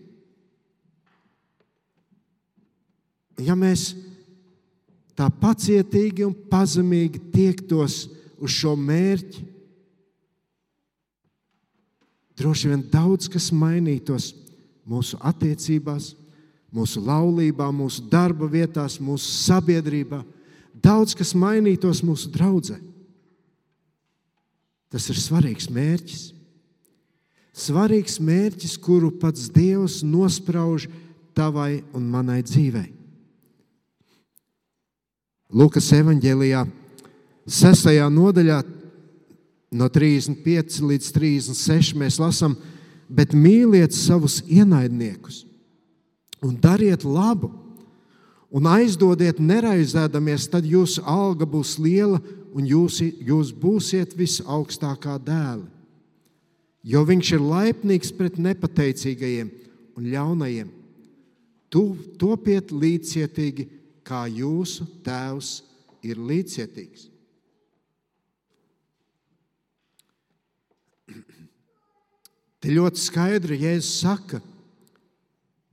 Ja 3.42 3.56
mēs 3.58 3.90
tā 5.16 5.28
pacietīgi 5.32 6.26
un 6.26 6.34
pazemīgi 6.50 7.20
tiektos 7.32 8.04
uz 8.36 8.52
šo 8.52 8.74
mērķi, 8.76 9.44
droši 12.36 12.72
vien 12.72 12.84
daudz 12.92 13.30
kas 13.32 13.48
mainītos 13.54 14.34
mūsu 14.86 15.18
attiecībās, 15.24 16.12
mūsu 16.76 17.00
laulībā, 17.00 17.70
mūsu 17.72 18.04
darba 18.12 18.48
vietās, 18.50 18.98
mūsu 19.00 19.30
sabiedrībā. 19.46 20.20
Daudz 20.76 21.16
kas 21.16 21.32
mainītos 21.34 22.02
mūsu 22.04 22.28
draudzē. 22.34 22.76
Tas 24.92 25.08
ir 25.10 25.18
svarīgs 25.18 25.70
mērķis. 25.72 26.26
Svarīgs 27.56 28.18
mērķis, 28.20 28.76
kuru 28.84 29.08
pats 29.16 29.48
Dievs 29.48 30.02
nosprauž 30.04 30.90
tavai 31.36 31.80
un 31.96 32.04
manai 32.12 32.42
dzīvei. 32.44 32.95
Lukas 35.56 35.86
evanģēlijā, 35.96 36.66
6. 37.48 37.86
nodaļā, 38.12 38.58
no 39.72 39.86
35 39.88 40.82
līdz 40.84 41.06
36 41.14 41.94
mēs 41.96 42.18
lasām, 42.20 42.58
bet 43.08 43.32
mīliet 43.32 43.94
savus 43.96 44.42
ienaidniekus 44.44 45.44
un 46.44 46.58
dariet 46.60 47.06
labu, 47.08 47.48
un 48.52 48.68
aizdodiet 48.68 49.40
neraizēdamies, 49.40 50.44
tad 50.52 50.66
jūsu 50.68 51.00
alga 51.08 51.48
būs 51.48 51.78
liela 51.80 52.20
un 52.52 52.68
jūs, 52.68 53.00
jūs 53.00 53.54
būsiet 53.56 54.12
visaugstākā 54.18 55.16
dēla. 55.24 55.64
Jo 56.86 57.02
viņš 57.08 57.32
ir 57.32 57.42
laipnīgs 57.42 58.12
pret 58.14 58.36
nepateicīgajiem 58.38 59.48
un 59.96 60.12
ļaunajiem. 60.12 60.68
Tu 61.72 61.82
topiet 62.20 62.70
līdzcietīgi 62.70 63.66
kā 64.06 64.26
jūsu 64.30 64.86
tēvs 65.06 65.62
ir 66.06 66.16
līdzcietīgs. 66.22 67.08
Te 72.60 72.68
ļoti 72.74 72.98
skaidri 73.02 73.58
Jēzus 73.64 74.00
saka, 74.04 74.38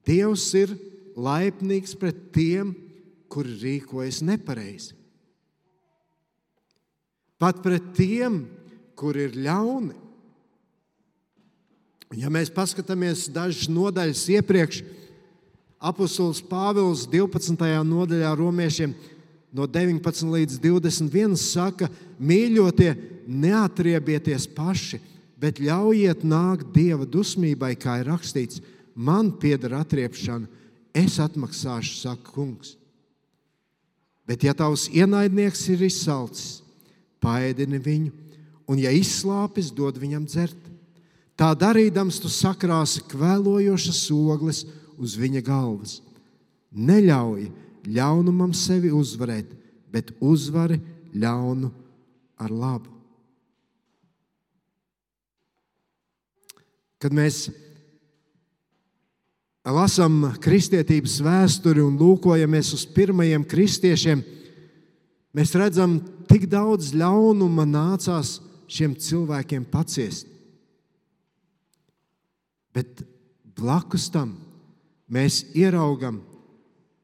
Dievs 0.03 0.49
ir 0.59 0.73
laipnīgs 1.15 1.95
pret 1.95 2.17
tiem, 2.35 2.73
kuri 3.31 3.55
rīkojas 3.61 4.19
nepareizi. 4.25 4.97
Pat 7.39 7.61
pret 7.63 7.93
tiem, 7.95 8.43
kuri 8.99 9.29
ir 9.29 9.37
ļauni. 9.45 9.95
Ja 12.19 12.29
mēs 12.29 12.51
paskatāmies 12.53 13.25
dažas 13.33 13.71
nodaļas 13.73 14.27
iepriekš, 14.35 14.83
Apostols 15.83 16.39
Pāvils 16.47 17.03
12. 17.11 17.59
nodaļā 17.83 18.29
romiešiem 18.39 18.93
no 19.51 19.65
19 19.67 20.29
līdz 20.31 20.59
21 20.63 21.35
saka, 21.35 21.89
mīļotie, 22.23 22.93
neatriebieties 23.27 24.47
paši, 24.55 25.01
bet 25.35 25.59
ļaujiet 25.59 26.23
nākt 26.23 26.71
dieva 26.71 27.03
dusmībai, 27.03 27.73
kā 27.75 27.97
ir 27.99 28.07
rakstīts, 28.13 28.61
man 28.95 29.33
pieder 29.41 29.75
atriepšana, 29.75 30.47
es 30.95 31.17
atmaksāšu, 31.19 31.97
saka 31.99 32.31
kungs. 32.31 32.77
Bet, 34.23 34.45
ja 34.47 34.53
tavs 34.55 34.85
ienaidnieks 34.87 35.65
ir 35.73 35.83
izsalcis, 35.83 36.61
paēdini 37.19 37.81
viņu, 37.83 38.13
un, 38.71 38.79
ja 38.79 38.93
izslāpis, 38.95 39.73
dod 39.75 39.99
viņam 39.99 40.23
dzert. 40.31 40.71
Tā 41.35 41.49
darīdams, 41.59 42.21
tu 42.23 42.31
sakrāsi 42.31 43.03
kvēlojošas 43.11 43.99
ogles 44.15 44.63
uz 45.01 45.15
viņa 45.19 45.41
galvas. 45.45 45.99
Neļauj 46.73 47.49
ļaunumam 47.85 48.53
sevi 48.55 48.91
uzvarēt, 48.93 49.49
bet 49.93 50.13
uzvari 50.23 50.79
ļaunu 51.13 51.69
ar 52.41 52.51
labu. 52.51 52.89
Kad 57.03 57.13
mēs 57.13 57.49
lasām 59.67 60.21
kristietības 60.43 61.17
vēsturi 61.23 61.83
un 61.83 61.97
lūkojamies 61.99 62.71
uz 62.77 62.85
pirmajiem 62.95 63.43
kristiešiem, 63.47 64.23
mēs 65.35 65.53
redzam, 65.59 65.99
cik 66.33 66.47
daudz 66.49 66.95
ļaunuma 66.97 67.67
nācās 67.69 68.39
šiem 68.71 68.95
cilvēkiem 68.97 69.67
paciest. 69.69 70.25
Bet 72.73 73.03
blakus 73.53 74.07
tam 74.09 74.31
mēs 75.11 75.43
ieraugam, 75.55 76.21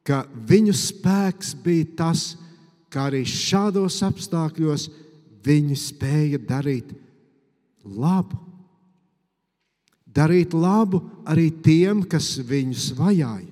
ka 0.06 0.24
viņu 0.32 0.74
spēks 0.76 1.54
bija 1.62 1.88
tas, 2.02 2.34
kā 2.90 3.08
arī 3.10 3.22
šādos 3.28 4.00
apstākļos 4.06 4.88
viņi 5.44 5.76
spēja 5.78 6.40
darīt 6.42 6.92
labu. 7.84 8.38
Darīt 10.10 10.56
labu 10.56 11.04
arī 11.30 11.50
tiem, 11.62 12.02
kas 12.02 12.32
viņus 12.42 12.90
vajāja. 12.98 13.46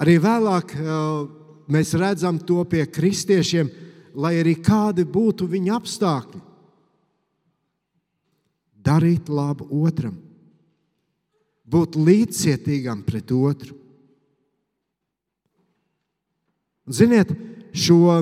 Arī 0.00 0.16
vēlāk 0.18 0.74
mēs 1.70 1.92
redzam 2.00 2.40
to 2.42 2.64
pie 2.64 2.82
kristiešiem, 2.88 3.68
lai 4.16 4.40
arī 4.40 4.56
kādi 4.64 5.04
būtu 5.06 5.46
viņa 5.46 5.76
apstākļi. 5.76 6.40
Darīt 8.80 9.28
labu 9.28 9.68
otram 9.84 10.29
būt 11.70 11.98
līdzcietīgam 11.98 13.04
pret 13.06 13.30
otru. 13.34 13.76
Ziniet, 16.90 17.30
šo 17.70 18.18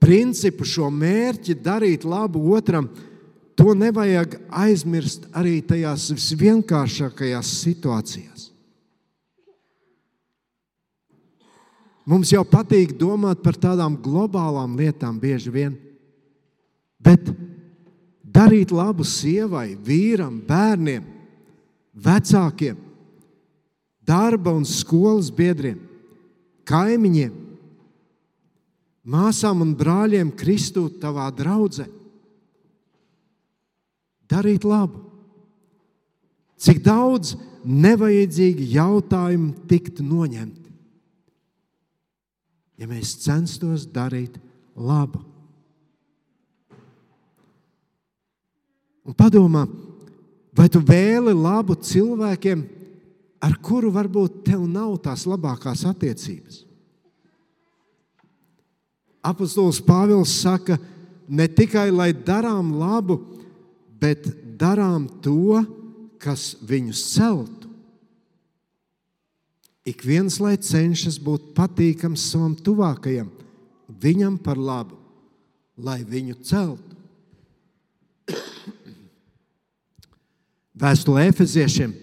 principu, 0.00 0.64
šo 0.64 0.88
mērķi 0.92 1.58
darīt 1.60 2.06
labu 2.08 2.40
otram, 2.56 2.88
to 3.56 3.72
nevajag 3.76 4.38
aizmirst 4.52 5.28
arī 5.36 5.58
tajās 5.64 6.10
visvienkāršākajās 6.12 7.52
situācijās. 7.64 8.50
Mums 12.06 12.30
jau 12.30 12.44
patīk 12.46 12.94
domāt 13.00 13.40
par 13.42 13.56
tādām 13.58 13.96
globālām 13.98 14.76
lietām 14.78 15.16
bieži 15.18 15.50
vien, 15.50 15.72
bet 17.02 17.32
darīt 18.22 18.70
labu 18.70 19.02
sievai, 19.02 19.72
vīram, 19.74 20.38
bērniem, 20.46 21.15
vecākiem, 21.96 22.76
darba 24.06 24.52
un 24.54 24.66
skolas 24.68 25.30
biedriem, 25.34 25.80
kaimiņiem, 26.68 27.34
māsām 29.06 29.62
un 29.64 29.74
brāļiem 29.78 30.32
Kristū 30.36 30.88
tavā 31.00 31.28
draudzē. 31.34 31.86
Darīt 34.26 34.66
labu. 34.66 35.04
Cik 36.58 36.80
daudz 36.82 37.36
nevajadzīgi 37.66 38.70
jautājumu 38.74 39.66
tiktu 39.70 40.04
noņemti, 40.06 40.70
ja 42.80 42.88
mēs 42.90 43.16
censtos 43.22 43.86
darīt 43.92 44.38
labu. 44.74 45.20
Un 49.06 49.14
padomā, 49.14 49.66
Vai 50.56 50.70
tu 50.72 50.80
vēli 50.80 51.34
labu 51.36 51.76
cilvēkiem, 51.76 52.62
ar 53.44 53.56
kuru 53.60 53.90
varbūt 53.92 54.40
tev 54.46 54.64
nav 54.64 54.94
tās 55.04 55.26
labākās 55.28 55.84
attiecības? 55.88 56.62
Apostols 59.26 59.82
Pāvils 59.82 60.32
saka, 60.40 60.78
ne 61.28 61.48
tikai 61.50 61.90
lai 61.90 62.12
darām 62.14 62.72
labu, 62.78 63.18
bet 64.00 64.28
darām 64.56 65.08
to, 65.20 65.60
kas 66.22 66.54
viņus 66.64 67.02
celtu. 67.12 67.70
Ik 69.86 70.02
viens 70.02 70.40
lai 70.42 70.56
cenšas 70.58 71.18
būt 71.22 71.52
patīkams 71.54 72.24
savam 72.32 72.56
tuvākajam, 72.58 73.28
viņam 74.02 74.38
par 74.42 74.58
labu, 74.58 74.96
lai 75.78 76.00
viņu 76.02 76.40
celtu. 76.42 76.96
Vēstulē 80.76 81.28
Efeziešiem, 81.30 81.94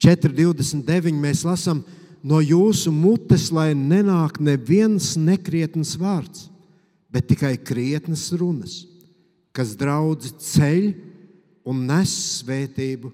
4,29 0.00 1.16
mēs 1.18 1.42
lasām, 1.44 1.82
no 2.22 2.38
jūsu 2.40 2.92
mutes, 2.94 3.48
lai 3.52 3.72
nenāk 3.74 4.38
neviens 4.40 5.16
nekrietns 5.18 5.96
vārds, 6.00 6.46
bet 7.10 7.26
tikai 7.32 7.56
krietnas 7.58 8.28
runas, 8.38 8.84
kas 9.52 9.74
draudz 9.78 10.30
ceļ 10.38 10.92
un 11.66 11.82
nes 11.88 12.12
svētību 12.38 13.10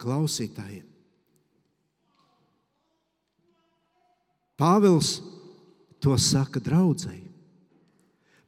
klausītājiem. 0.00 0.86
Pāvils 4.60 5.18
to 6.04 6.14
saka 6.20 6.60
draudzēji. 6.60 7.24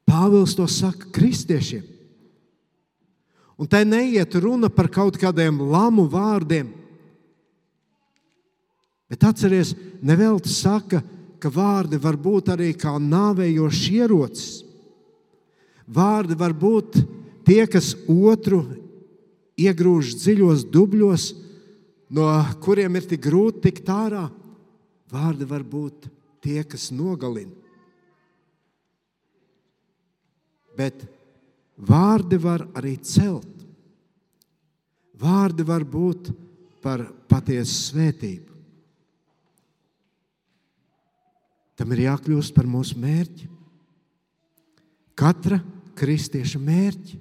Pāvils 0.08 0.52
to 0.56 0.66
saka 0.68 1.08
kristiešiem. 1.14 1.86
Un 3.60 3.68
te 3.68 3.82
neiet 3.84 4.34
runa 4.40 4.70
par 4.72 4.88
kaut 4.92 5.18
kādiem 5.20 5.60
lamu 5.70 6.06
vārdiem. 6.10 6.70
Bet 9.12 9.24
atcerieties, 9.28 9.74
nevelti 10.00 10.48
saka, 10.48 11.02
ka 11.42 11.50
vārdi 11.52 11.98
var 12.00 12.16
būt 12.16 12.52
arī 12.54 12.70
kā 12.78 12.94
nāvējošs 12.96 13.82
ierocis. 13.92 14.52
Vārdi 15.84 16.38
var 16.38 16.54
būt 16.56 17.02
tie, 17.44 17.66
kas 17.68 17.92
otru 18.08 18.62
iegrūž 19.60 20.14
dziļos 20.16 20.64
dubļos, 20.72 21.26
no 22.14 22.28
kuriem 22.64 22.96
ir 22.96 23.08
tik 23.10 23.24
grūti 23.26 23.66
tikt 23.68 23.90
ārā. 23.92 24.28
Vārdi 25.12 25.48
var 25.48 25.66
būt 25.66 26.08
tie, 26.40 26.62
kas 26.64 26.88
nogalina. 26.94 27.52
Bet 30.72 31.04
vārdi 31.76 32.38
var 32.40 32.64
arī 32.76 32.96
celt. 33.04 33.48
Vārdi 35.22 35.64
var 35.66 35.84
būt 35.86 36.32
par 36.82 37.04
patiesu 37.30 37.92
svētību. 37.92 38.50
Tam 41.78 41.92
ir 41.94 42.04
jākļūst 42.04 42.54
par 42.54 42.66
mūsu 42.68 42.98
mērķi. 43.00 43.48
Katra 45.18 45.60
kristieša 45.98 46.60
mērķi. 46.62 47.18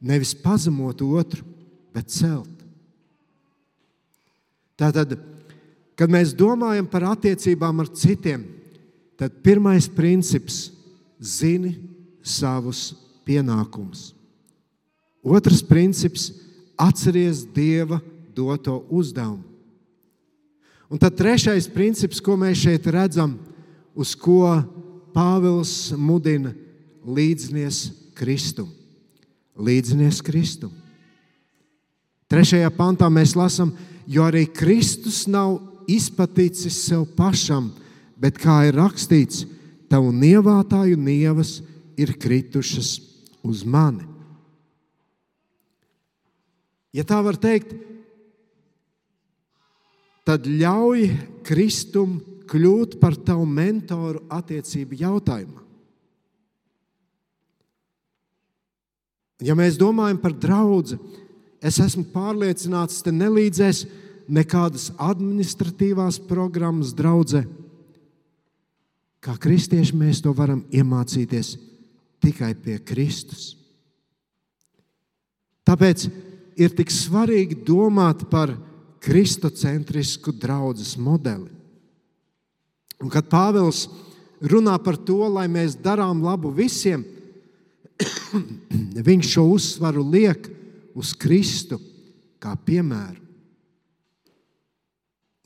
Nevis 0.00 0.32
pazemot 0.40 1.02
otru, 1.04 1.44
bet 1.92 2.08
celt. 2.12 2.60
Tātad, 4.80 5.18
kad 5.98 6.12
mēs 6.12 6.32
domājam 6.32 6.86
par 6.88 7.04
attiecībām 7.10 7.82
ar 7.82 7.90
citiem, 7.92 8.46
tad 9.20 9.42
pirmais 9.44 9.90
princips- 9.92 10.70
zini 11.20 11.89
savus 12.30 12.94
pienākumus. 13.26 14.12
Otrs 15.22 15.62
princips- 15.62 16.30
atceries 16.78 17.44
Dieva 17.44 18.00
doto 18.34 18.86
uzdevumu. 18.88 19.44
Un 20.90 20.98
tad 20.98 21.14
trešais 21.14 21.68
princips, 21.70 22.20
ko 22.20 22.34
mēs 22.34 22.64
šeit 22.64 22.86
redzam, 22.90 23.36
uz 23.94 24.14
ko 24.14 24.64
Pāvils 25.14 25.92
mudina 25.98 26.54
līdznies 27.06 27.90
Kristum. 28.14 28.68
Līdznies 29.58 30.22
Kristum. 30.22 30.70
Trešajā 32.30 32.70
pantā 32.70 33.10
mēs 33.10 33.34
lasām, 33.34 33.72
jo 34.06 34.22
arī 34.22 34.44
Kristus 34.46 35.26
nav 35.26 35.58
izpatīcis 35.90 36.78
sev 36.86 37.04
pašam, 37.16 37.72
bet 38.18 38.38
kā 38.38 38.68
ir 38.68 38.78
rakstīts, 38.78 39.44
tavu 39.90 40.12
nievātāju 40.14 40.98
nievas 40.98 41.58
ir 42.00 42.16
kritušas 42.18 42.96
uz 43.44 43.64
mani. 43.64 44.06
Ja 46.90 47.04
tā 47.06 47.20
var 47.22 47.38
teikt, 47.38 47.70
tad 50.26 50.46
ļauj 50.48 51.06
Kristum 51.46 52.18
kļūt 52.50 52.98
par 53.02 53.14
tavu 53.14 53.46
mentoru 53.46 54.24
attiecību 54.32 54.98
jautājumā. 54.98 55.62
Ja 59.40 59.54
mēs 59.56 59.78
domājam 59.80 60.18
par 60.20 60.34
draugu, 60.36 60.98
es 61.62 61.78
esmu 61.80 62.04
pārliecināts, 62.12 63.00
ka 63.06 63.14
nelīdzēs 63.14 63.86
nekādas 64.30 64.90
administratīvās 65.00 66.20
programmas 66.28 66.92
draudzē. 66.96 67.46
Kā 69.20 69.36
kristieši 69.40 69.96
mēs 69.96 70.20
to 70.24 70.34
varam 70.36 70.64
iemācīties 70.74 71.54
tikai 72.20 72.52
pie 72.54 72.78
Kristus. 72.84 73.54
Tāpēc 75.66 76.08
ir 76.60 76.74
tik 76.76 76.90
svarīgi 76.92 77.60
domāt 77.66 78.26
par 78.30 78.52
kristocentrisku 79.00 80.32
draudzes 80.36 80.96
modeli. 81.00 81.48
Un 83.00 83.08
kad 83.12 83.30
Pāvils 83.32 83.86
runā 84.44 84.76
par 84.82 84.98
to, 84.98 85.22
lai 85.32 85.46
mēs 85.48 85.78
darām 85.80 86.20
labu 86.24 86.52
visiem, 86.52 87.04
viņš 89.08 89.32
šo 89.36 89.46
uzsvaru 89.54 90.04
liek 90.04 90.50
uz 90.98 91.14
Kristu 91.16 91.80
kā 92.40 92.52
piemēru. 92.56 93.20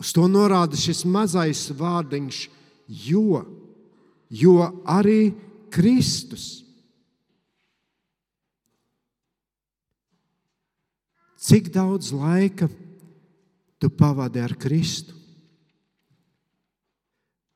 Uz 0.02 0.10
to 0.14 0.26
norāda 0.26 0.76
šis 0.78 1.04
mazais 1.06 1.68
vārdiņš, 1.78 2.40
jo, 3.06 3.44
jo 4.34 4.56
arī 4.90 5.30
Kristus 5.72 6.63
Cik 11.44 11.68
daudz 11.74 12.12
laika 12.16 12.70
tu 13.78 13.90
pavadi 13.92 14.40
ar 14.40 14.54
Kristu, 14.56 15.12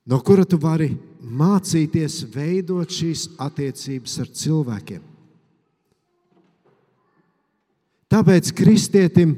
no 0.04 0.18
kura 0.20 0.44
tu 0.44 0.58
vari 0.60 0.90
mācīties 1.24 2.20
veidot 2.34 2.92
šīs 2.92 3.30
attiecības 3.40 4.18
ar 4.20 4.28
cilvēkiem? 4.42 5.06
Tāpēc 8.12 8.52
kristietim 8.56 9.34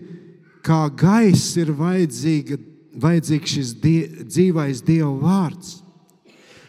kā 0.66 0.82
gaiss 0.98 1.56
ir 1.58 1.72
vajadzīga, 1.74 2.58
vajadzīgs 3.02 3.54
šis 3.56 3.72
die, 3.82 4.02
dzīvais 4.26 4.82
Dieva 4.86 5.14
vārds. 5.22 5.80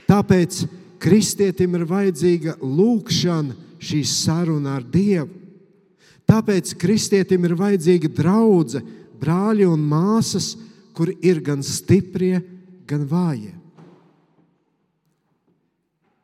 Tāpēc 0.10 0.64
kristietim 1.02 1.78
ir 1.78 1.86
vajadzīga 1.90 2.58
lūkšana, 2.62 3.58
šī 3.82 4.02
saruna 4.06 4.78
ar 4.78 4.86
Dievu. 4.86 5.41
Tāpēc 6.32 6.78
kristietim 6.80 7.44
ir 7.44 7.58
vajadzīga 7.60 8.08
draudzene, 8.16 9.00
brāļi 9.20 9.66
un 9.68 9.82
māsas, 9.84 10.54
kur 10.96 11.12
ir 11.20 11.42
gan 11.44 11.60
stiprie, 11.66 12.40
gan 12.88 13.04
vājie. 13.08 13.52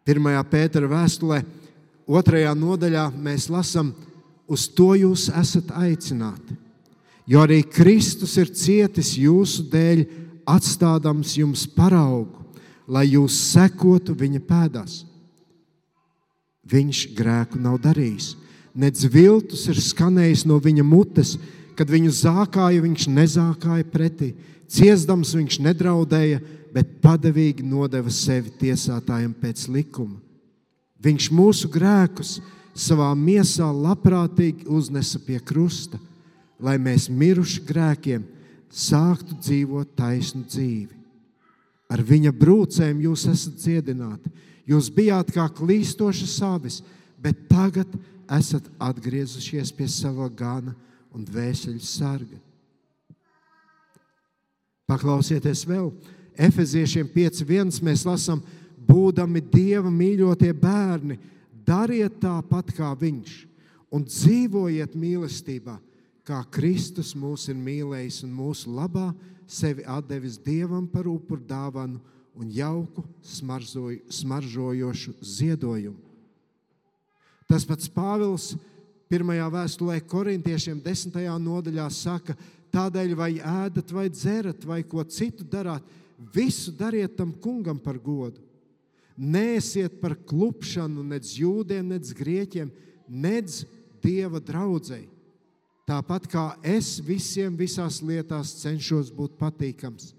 Pirmajā 0.08 0.44
pētera 0.48 0.88
vēstulē, 0.88 1.42
otrajā 2.08 2.54
nodaļā 2.56 3.10
mēs 3.20 3.50
lasām, 3.52 3.92
uz 4.48 4.70
to 4.72 4.94
jūs 4.96 5.28
esat 5.36 5.74
aicināti. 5.76 6.56
Jo 7.28 7.44
arī 7.44 7.60
Kristus 7.68 8.38
ir 8.40 8.54
cietis 8.56 9.12
jūsu 9.20 9.68
dēļ, 9.68 10.06
atstādams 10.48 11.36
jums 11.36 11.66
paraugu, 11.68 12.46
lai 12.88 13.10
jūs 13.12 13.36
sekotu 13.52 14.16
viņa 14.16 14.40
pēdās. 14.48 15.02
Viņš 16.72 17.10
grēku 17.16 17.60
nav 17.60 17.82
darījis 17.84 18.38
Nec 18.78 19.02
viltus 19.10 19.64
ir 19.72 19.80
skanējis 19.82 20.44
no 20.46 20.60
viņa 20.62 20.84
mutes, 20.86 21.34
kad 21.78 21.90
viņu 21.90 22.12
zākāja, 22.14 22.84
viņš 22.84 23.08
nezākāja 23.10 23.86
pretī. 23.90 24.36
Ciesdams 24.70 25.32
viņš 25.34 25.58
nedraudēja, 25.66 26.42
bet 26.76 27.00
padavīgi 27.02 27.66
nodeva 27.66 28.12
sevi 28.14 28.52
tiesātājiem 28.60 29.32
pēc 29.42 29.64
likuma. 29.74 30.20
Viņš 31.02 31.30
mūsu 31.34 31.70
grēkus 31.74 32.36
savā 32.78 33.10
miesā 33.18 33.70
labprātīgi 33.74 34.68
uznesa 34.70 35.22
pie 35.26 35.40
krusta, 35.42 35.98
lai 36.62 36.76
mēs 36.82 37.08
miruši 37.10 37.64
grēkiem 37.66 38.26
sāktu 38.70 39.40
dzīvot 39.42 39.96
taisnu 39.98 40.44
dzīvi. 40.46 40.94
Ar 41.90 42.04
viņa 42.04 42.34
brūcēm 42.36 43.00
jūs 43.06 43.26
esat 43.32 43.58
dziedināti. 43.64 44.30
Jūs 44.68 44.92
bijāt 44.94 45.32
kā 45.34 45.48
klīstošas 45.48 46.36
avis, 46.46 46.82
bet 47.24 47.48
tagad 47.50 47.88
esat 47.88 48.17
esat 48.32 48.68
atgriezušies 48.80 49.72
pie 49.76 49.88
sava 49.92 50.28
gana 50.30 50.76
un 51.14 51.26
dvēseli 51.26 51.82
sarga. 51.84 52.40
Paklausieties 54.88 55.66
vēl, 55.68 55.92
Efeziešiem 56.38 57.10
5.1. 57.12 57.82
mēs 57.84 58.06
lasām, 58.08 58.44
būdami 58.88 59.42
Dieva 59.42 59.90
mīļotie 59.92 60.54
bērni, 60.56 61.18
dariet 61.66 62.20
tāpat 62.22 62.72
kā 62.78 62.94
Viņš 62.96 63.34
un 63.92 64.06
dzīvojiet 64.08 64.96
mīlestībā, 64.96 65.78
kā 66.28 66.44
Kristus 66.52 67.14
mūs 67.18 67.48
ir 67.52 67.58
mīlējis 67.60 68.22
un 68.28 68.36
mūsu 68.36 68.72
labā 68.72 69.10
sevi 69.48 69.84
devis 70.08 70.38
Dievam 70.38 70.88
par 70.88 71.08
upuru 71.08 71.42
dāvanu 71.42 72.00
un 72.38 72.52
jauku 72.52 73.04
smaržojošu 73.24 75.16
ziedojumu. 75.22 76.07
Tas 77.48 77.64
pats 77.68 77.88
Pāvils 77.92 78.56
pirmajā 79.08 79.48
vēstulē 79.54 80.02
korintiešiem, 80.04 80.82
desmitajā 80.84 81.38
nodaļā, 81.40 81.88
saka, 81.96 82.36
tādēļ 82.74 83.14
vai 83.16 83.32
ēdat, 83.40 83.94
vai 83.96 84.08
dzerat, 84.12 84.66
vai 84.68 84.82
ko 84.84 85.04
citu 85.08 85.48
darāt, 85.48 85.86
visu 86.34 86.74
dariet 86.76 87.16
tam 87.18 87.32
kungam 87.32 87.80
par 87.80 88.00
godu. 88.02 88.42
Nēsiet 89.18 89.98
par 90.02 90.14
klupšanu 90.28 91.02
nec 91.08 91.32
jūdiem, 91.40 91.88
nec 91.96 92.12
grieķiem, 92.14 92.70
nec 93.08 93.64
dieva 94.04 94.42
draudzēji. 94.44 95.08
Tāpat 95.88 96.28
kā 96.28 96.44
es 96.68 96.98
visiem 97.00 97.56
visās 97.56 98.02
lietās 98.04 98.58
cenšos 98.60 99.08
būt 99.16 99.38
patīkams, 99.40 100.12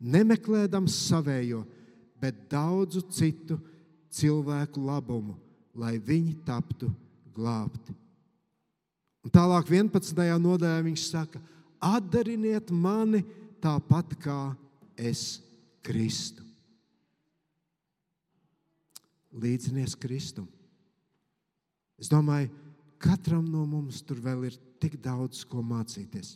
nemeklēdams 0.00 0.96
savējo, 1.10 1.66
bet 2.22 2.38
daudzu 2.50 3.02
citu 3.12 3.58
cilvēku 4.12 4.80
labumu, 4.80 5.36
lai 5.78 5.96
viņi 5.98 6.36
taptu 6.46 6.90
glābti. 7.34 7.94
Un 9.22 9.30
tālāk, 9.32 9.70
11. 9.70 10.18
nodaļā 10.42 10.82
viņš 10.84 11.04
saka, 11.06 11.40
atdariniet 11.82 12.72
mani 12.74 13.22
tāpat 13.62 14.16
kā 14.22 14.40
es 14.98 15.40
Kristu. 15.82 16.44
Līdzinies 19.32 19.94
Kristum. 19.96 20.48
Es 22.02 22.10
domāju, 22.10 22.50
katram 23.00 23.46
no 23.48 23.64
mums 23.64 24.02
tur 24.04 24.20
vēl 24.20 24.50
ir 24.50 24.58
tik 24.82 24.98
daudz 25.00 25.44
ko 25.48 25.62
mācīties. 25.64 26.34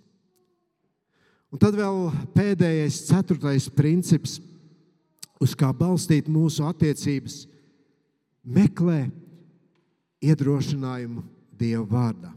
Un 1.53 1.61
tad 1.63 1.77
vēl 1.79 2.09
pēdējais, 2.35 3.05
ceturtais 3.09 3.69
princips, 3.71 4.39
uz 5.43 5.53
kā 5.59 5.69
balstīt 5.77 6.31
mūsu 6.33 6.65
attiecības, 6.67 7.45
meklē 8.47 9.07
iedrošinājumu 10.27 11.25
Dieva 11.57 11.87
vārdā. 11.89 12.33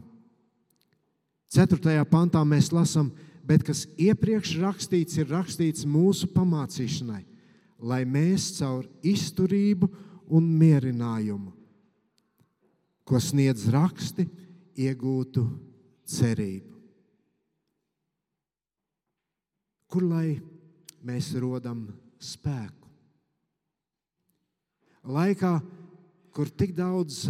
Ceturtajā 1.50 2.04
pantā 2.08 2.40
mēs 2.46 2.70
lasām, 2.72 3.10
bet 3.44 3.64
kas 3.66 3.84
iepriekš 3.98 4.54
rakstīts, 4.62 5.18
ir 5.18 5.32
rakstīts 5.32 5.86
mūsu 5.88 6.28
pamācīšanai, 6.30 7.24
lai 7.82 8.04
mēs 8.06 8.52
caur 8.60 8.86
izturību 9.02 9.88
un 10.30 10.46
mierinājumu, 10.60 11.50
ko 13.04 13.18
sniedz 13.18 13.66
raksti, 13.74 14.28
iegūtu 14.78 15.42
cerību. 16.06 16.76
Kur 19.90 20.06
lai 20.06 20.38
mēs 21.02 21.32
rodam 21.42 21.88
spēku? 22.22 22.86
Laikā, 25.10 25.56
kur 26.34 26.48
tik 26.48 26.72
daudz 26.76 27.24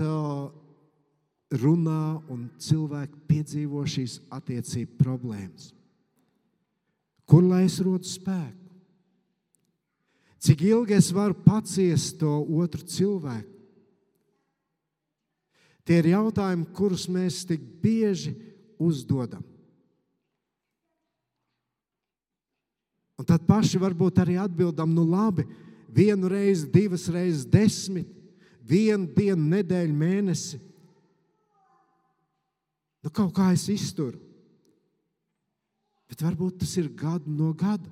runā 1.50 2.20
un 2.30 2.46
cilvēki 2.62 3.20
piedzīvo 3.28 3.82
šīs 3.88 4.20
attiecību 4.30 4.98
problēmas. 5.00 5.70
Kur 7.26 7.46
lai 7.46 7.64
es 7.66 7.78
rodu 7.82 8.06
spēku? 8.06 8.58
Cik 10.40 10.62
ilgi 10.64 10.96
es 10.96 11.10
varu 11.12 11.36
paciest 11.44 12.16
to 12.22 12.30
otru 12.62 12.86
cilvēku? 12.88 13.56
Tie 15.84 15.98
ir 16.00 16.12
jautājumi, 16.12 16.68
kurus 16.76 17.08
mēs 17.10 17.42
tik 17.48 17.62
bieži 17.82 18.32
uzdodam. 18.80 19.42
Un 23.20 23.26
tad 23.28 23.44
paši 23.44 23.80
varbūt 23.82 24.22
arī 24.22 24.38
atbildam, 24.40 24.94
nu 24.94 25.02
labi, 25.04 25.44
vienu 25.92 26.30
reizi, 26.30 26.70
divas 26.72 27.04
reizes, 27.12 27.44
desmit, 27.44 28.08
vienu 28.70 29.08
dienu, 29.16 29.48
nedēļu, 29.56 29.94
mēnesi. 29.96 30.60
Nu, 33.00 33.12
kaut 33.12 33.32
kā 33.36 33.50
es 33.54 33.66
izturu. 33.72 34.18
Bet 36.10 36.22
varbūt 36.26 36.60
tas 36.64 36.74
ir 36.80 36.90
gadu 36.98 37.30
no 37.30 37.52
gada. 37.54 37.86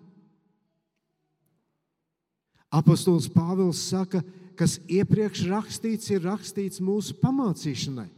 Apostols 2.74 3.30
Pāvils 3.32 3.80
saka, 3.88 4.20
kas 4.58 4.76
iepriekš 4.90 5.46
rakstīts, 5.48 6.10
ir 6.12 6.26
rakstīts 6.26 6.82
mūsu 6.84 7.14
pamācīšanai, 7.22 8.08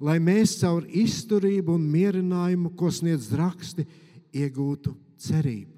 lai 0.00 0.16
mēs 0.22 0.54
caur 0.62 0.86
izturību 0.86 1.74
un 1.76 1.84
mierinājumu, 1.90 2.72
ko 2.78 2.88
sniedz 2.94 3.28
raksti, 3.36 3.84
iegūtu 4.32 4.94
cerību. 5.20 5.74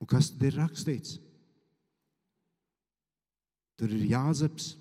Un 0.00 0.08
kas 0.10 0.32
tad 0.34 0.48
ir 0.50 0.58
rakstīts? 0.60 1.16
Tur 3.80 3.94
ir 3.96 4.10
Jāzeps, 4.10 4.74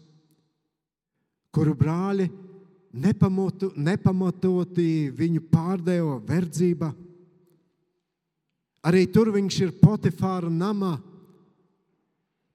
kuru 1.55 1.71
brāļi 1.71 2.25
nepamatu, 2.91 3.69
nepamatoti 3.79 5.07
viņu 5.15 5.45
pārdeva 5.47 6.17
verdzībā. 6.27 6.89
Arī 8.83 9.05
tur 9.07 9.31
viņš 9.31 9.61
ir 9.63 9.71
Potifāra 9.79 10.51
namā. 10.51 10.97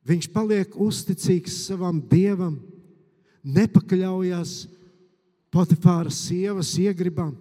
Viņš 0.04 0.28
paliek 0.37 0.76
uzticīgs 0.76 1.62
savam 1.70 2.02
dievam, 2.12 2.59
nepakaļaujas 3.40 4.66
Potifāra 5.48 6.12
sievas 6.12 6.74
iegribam. 6.76 7.33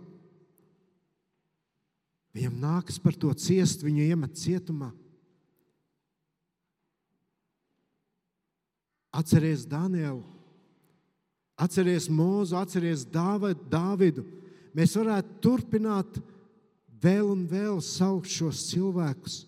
Viņam 2.31 2.55
nākas 2.63 3.03
par 3.03 3.19
to 3.19 3.35
ciest, 3.35 3.83
viņu 3.83 4.07
iemet 4.07 4.39
cietumā. 4.39 4.93
Atcerieties 9.13 9.67
Danielu, 9.69 10.23
atcerieties 11.59 12.09
Mūzu, 12.09 12.57
atcerieties 12.57 13.05
Dāvidu. 13.05 14.25
Mēs 14.73 14.95
varētu 14.97 15.37
turpināt 15.43 16.17
vēl 17.03 17.27
un 17.29 17.43
vēl 17.49 17.77
saukt 17.85 18.31
šos 18.31 18.63
cilvēkus, 18.71 19.43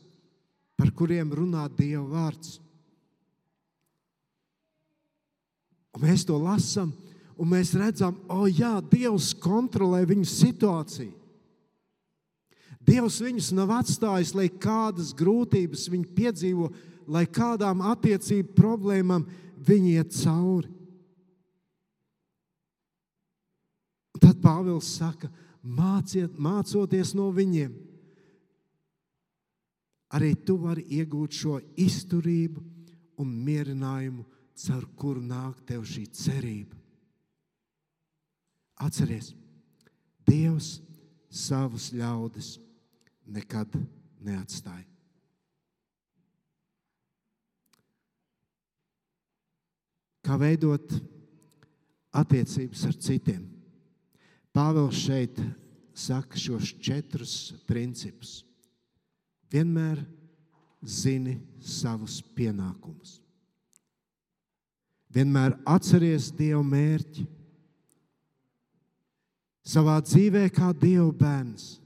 par 0.77 0.91
kuriem 0.93 1.31
runā 1.33 1.65
Dieva 1.73 2.05
vārds. 2.05 2.59
Un 5.95 6.03
mēs 6.03 6.25
to 6.27 6.37
lasām, 6.37 6.91
un 7.39 7.49
mēs 7.49 7.71
redzam, 7.73 8.17
ka 8.27 8.35
oh, 8.35 8.45
jā, 8.45 8.75
Dievs 8.91 9.31
kontrolē 9.41 10.03
viņu 10.05 10.27
situāciju. 10.29 11.13
Dievs 12.85 13.17
viņus 13.23 13.47
nav 13.57 13.71
atstājis, 13.79 14.35
lai 14.37 14.45
kādas 14.45 15.09
grūtības 15.17 15.87
viņi 15.89 16.11
piedzīvo, 16.19 16.69
lai 17.09 17.23
kādām 17.25 17.81
attiecību 17.81 18.53
problēmām 18.53 19.25
viņi 19.25 19.44
iet 19.73 20.13
cauri. 20.23 20.69
Tad 24.19 24.39
Pāvils 24.41 24.87
saka, 24.97 25.29
māciet, 25.61 26.37
mācoties 26.37 27.13
no 27.17 27.31
viņiem, 27.35 27.73
arī 30.15 30.31
tu 30.45 30.55
vari 30.61 30.85
iegūt 30.97 31.35
šo 31.35 31.59
izturību 31.75 32.63
un 33.21 33.35
mierinājumu, 33.45 34.25
caur 34.55 34.85
kuru 34.95 35.21
nāk 35.21 35.59
tev 35.67 35.83
šī 35.83 36.05
cerība. 36.15 36.77
Atceries, 38.79 39.33
Dievs 40.25 40.79
savus 41.29 41.91
ļaudis 41.93 42.55
nekad 43.27 43.75
neatstāja. 44.25 44.94
Kā 50.25 50.37
veidot 50.41 50.95
attiecības 52.15 52.85
ar 52.89 52.97
citiem. 52.97 53.43
Pāvils 54.55 54.97
šeit 54.97 55.39
saka 55.95 56.39
šos 56.39 56.73
četrus 56.81 57.53
principus. 57.67 58.39
Vienmēr 59.51 60.01
zini 60.81 61.37
savus 61.61 62.21
pienākumus. 62.35 63.19
Vienmēr 65.15 65.55
atceries 65.69 66.31
Dieva 66.35 66.63
mērķi. 66.65 67.23
Savā 69.65 69.95
dzīvē, 70.03 70.43
kā 70.53 70.69
Dieva 70.77 71.07
bērns, 71.15 71.79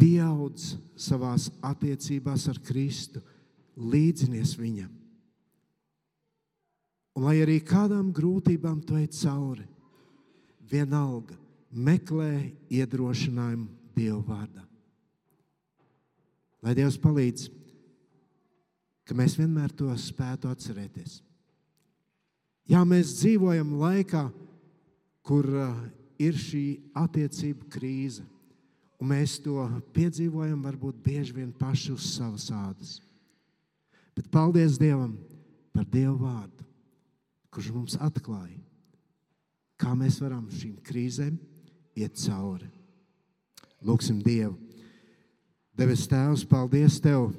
pieaudz 0.00 0.74
savā 0.96 1.34
attiecībās 1.68 2.46
ar 2.48 2.60
Kristu, 2.64 3.20
līdzinies 3.76 4.54
viņam. 4.56 5.03
Un 7.14 7.28
lai 7.28 7.38
arī 7.44 7.60
kādām 7.62 8.10
grūtībām 8.14 8.80
tu 8.82 8.96
ej 8.98 9.06
cauri, 9.20 9.66
vienalga 10.70 11.36
meklē 11.70 12.50
iedrošinājumu 12.70 13.68
Dieva 13.94 14.22
vārdā. 14.26 14.64
Lai 16.64 16.72
Dievs 16.74 16.96
palīdz, 16.98 17.46
ka 19.06 19.14
mēs 19.14 19.36
vienmēr 19.38 19.70
to 19.76 19.92
spētu 20.00 20.50
atcerēties. 20.50 21.20
Jā, 22.66 22.80
mēs 22.88 23.12
dzīvojam 23.20 23.74
laikā, 23.78 24.24
kur 25.22 25.46
uh, 25.46 25.76
ir 26.18 26.34
šī 26.40 26.64
attiecību 26.96 27.68
krīze, 27.70 28.24
un 28.98 29.12
mēs 29.12 29.36
to 29.44 29.68
piedzīvojam 29.94 30.64
varbūt 30.64 30.98
bieži 31.04 31.36
vien 31.36 31.52
paši 31.54 31.92
uz 31.94 32.08
savas 32.16 32.48
ādas. 32.50 32.96
Bet 34.16 34.30
paldies 34.32 34.80
Dievam 34.80 35.14
par 35.74 35.86
Dieva 35.92 36.16
vārdu 36.16 36.63
kurš 37.54 37.70
mums 37.70 37.94
atklāja, 38.02 38.58
kā 39.78 39.94
mēs 39.94 40.18
varam 40.22 40.48
šīm 40.50 40.80
krīzēm 40.82 41.36
iet 41.94 42.18
cauri. 42.18 42.66
Lūksim 43.84 44.18
Dievu. 44.24 44.56
Devis 45.74 46.06
Tēvs, 46.10 46.44
paldies 46.46 47.00
Tev, 47.02 47.32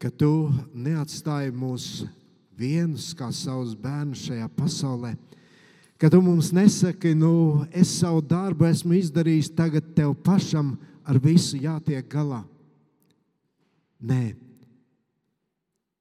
ka 0.00 0.10
Tu 0.12 0.30
neatstāji 0.72 1.52
mūs 1.56 2.04
vienus 2.56 3.10
kā 3.16 3.30
savus 3.32 3.72
bērnus 3.78 4.26
šajā 4.28 4.48
pasaulē. 4.56 5.14
Ka 5.96 6.10
Tu 6.12 6.20
mums 6.22 6.52
nesaki, 6.54 7.14
nu, 7.16 7.64
es 7.72 7.92
savu 8.00 8.22
darbu 8.24 8.68
esmu 8.68 8.96
izdarījis, 8.98 9.52
tagad 9.56 9.92
Tev 9.96 10.14
pašam 10.24 10.74
ar 11.04 11.20
visu 11.22 11.60
jātiek 11.60 12.06
galā. 12.12 12.42
Nē, 14.02 14.34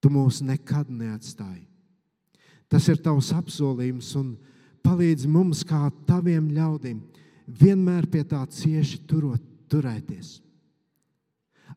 Tu 0.01 0.09
mūs 0.11 0.41
nekad 0.43 0.89
neatstāji. 0.89 1.70
Tas 2.71 2.87
ir 2.87 3.01
Tavs 3.03 3.33
apsolījums 3.35 4.13
un 4.15 4.35
palīdz 4.85 5.27
mums, 5.27 5.65
kā 5.67 5.89
Taviem 6.07 6.47
ļaudīm, 6.55 7.01
vienmēr 7.47 8.07
pie 8.07 8.23
tā 8.23 8.39
cieši 8.47 9.01
turot, 9.09 9.43
turēties, 9.71 10.39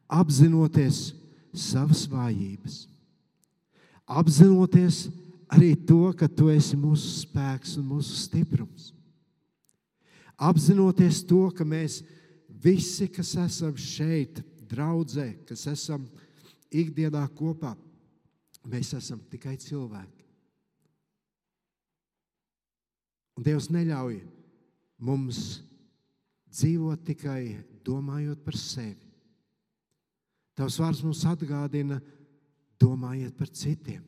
apzinoties 0.07 1.09
savas 1.51 2.05
vājības, 2.11 2.84
apzinoties 4.07 5.05
arī 5.51 5.74
to, 5.86 6.12
ka 6.18 6.28
Tu 6.30 6.51
esi 6.55 6.78
mūsu 6.78 7.11
spēks 7.24 7.76
un 7.80 7.90
mūsu 7.90 8.16
stiprums. 8.18 8.92
Apzinoties 10.34 11.22
to, 11.26 11.47
ka 11.55 11.66
mēs 11.66 12.01
visi, 12.62 13.07
kas 13.11 13.34
esam 13.38 13.76
šeit, 13.78 14.42
draudzē, 14.70 15.28
kas 15.47 15.66
esam 15.70 16.07
ikdienā 16.74 17.22
kopā, 17.38 17.74
mēs 18.66 18.95
esam 18.99 19.20
tikai 19.30 19.55
cilvēki. 19.62 20.14
Un 23.35 23.47
Dievs 23.47 23.70
neļauj 23.74 24.20
mums 25.03 25.41
dzīvot 26.55 27.03
tikai 27.07 27.59
domājot 27.85 28.45
par 28.45 28.57
sevi. 28.59 29.11
Tavs 30.55 30.78
vārds 30.78 31.03
mums 31.03 31.24
atgādina, 31.26 31.99
domājiet 32.78 33.35
par 33.39 33.51
citiem, 33.51 34.03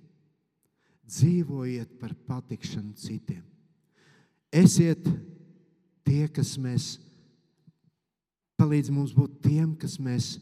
dzīvojiet 1.07 1.97
par 1.99 2.15
patikšanu 2.29 2.95
citiem. 2.99 3.43
Esiet 4.55 5.03
tie, 6.07 6.27
kas 6.31 6.55
mēs 6.63 6.93
palīdz 8.61 8.93
mums 8.95 9.15
būt 9.17 9.41
tiem, 9.43 9.75
kas 9.75 9.99
mēs 10.03 10.37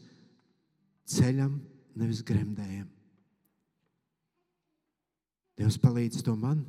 ceļam, 1.09 1.57
nevis 1.97 2.21
gremdējam. 2.25 2.87
Dievs 5.55 5.79
palīdz 5.81 6.21
to 6.25 6.35
man, 6.37 6.65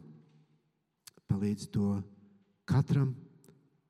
palīdz 1.31 1.69
to 1.75 1.97
katram 2.69 3.15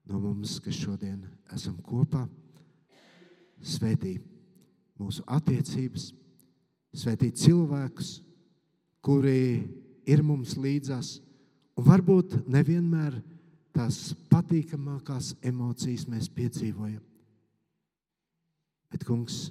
no 0.06 0.20
mums, 0.22 0.58
kas 0.62 0.76
šodien 0.78 1.20
esam 1.54 1.78
kopā. 1.84 2.26
Svētī 3.66 4.16
mūsu 5.00 5.24
attiecības, 5.26 6.10
svētī 6.96 7.30
cilvēkus, 7.34 8.20
kuri 9.04 9.64
ir 10.06 10.22
mums 10.22 10.56
līdzās, 10.60 11.16
un 11.76 11.86
varbūt 11.86 12.38
nevienmēr 12.50 13.18
tās 13.76 14.14
patīkamākās 14.30 15.34
emocijas 15.44 16.06
mēs 16.08 16.30
piedzīvojam. 16.32 17.02
Bet, 18.92 19.04
kungs, 19.04 19.50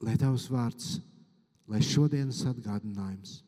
lai 0.00 0.14
tavs 0.20 0.46
vārds, 0.52 0.94
lai 1.68 1.82
šodienas 1.84 2.44
atgādinājums 2.48 3.40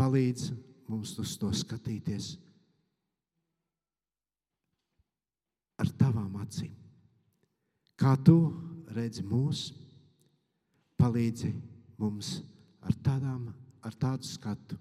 palīdz 0.00 0.50
mums 0.90 1.14
uz 1.22 1.36
to 1.38 1.50
skatīties 1.54 2.34
ar 5.80 5.90
tavām 6.00 6.36
acīm. 6.42 6.74
Kā 8.00 8.14
tu 8.24 8.36
redzi 8.96 9.24
mūs, 9.24 9.70
palīdzi 11.00 11.52
mums 12.00 12.38
ar, 12.84 12.96
tādām, 13.04 13.48
ar 13.84 13.96
tādu 14.00 14.28
skatu, 14.28 14.78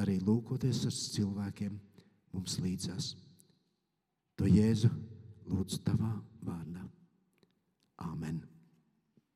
arī 0.00 0.18
lūkoties 0.24 0.84
ar 0.88 0.96
cilvēkiem 0.96 1.76
mums 2.34 2.58
līdzās. 2.64 3.12
To 4.40 4.48
Jēzu 4.50 4.90
lūdzu 5.52 5.84
tavā 5.86 6.16
vārdā. 6.42 6.82
Amen. 8.04 8.42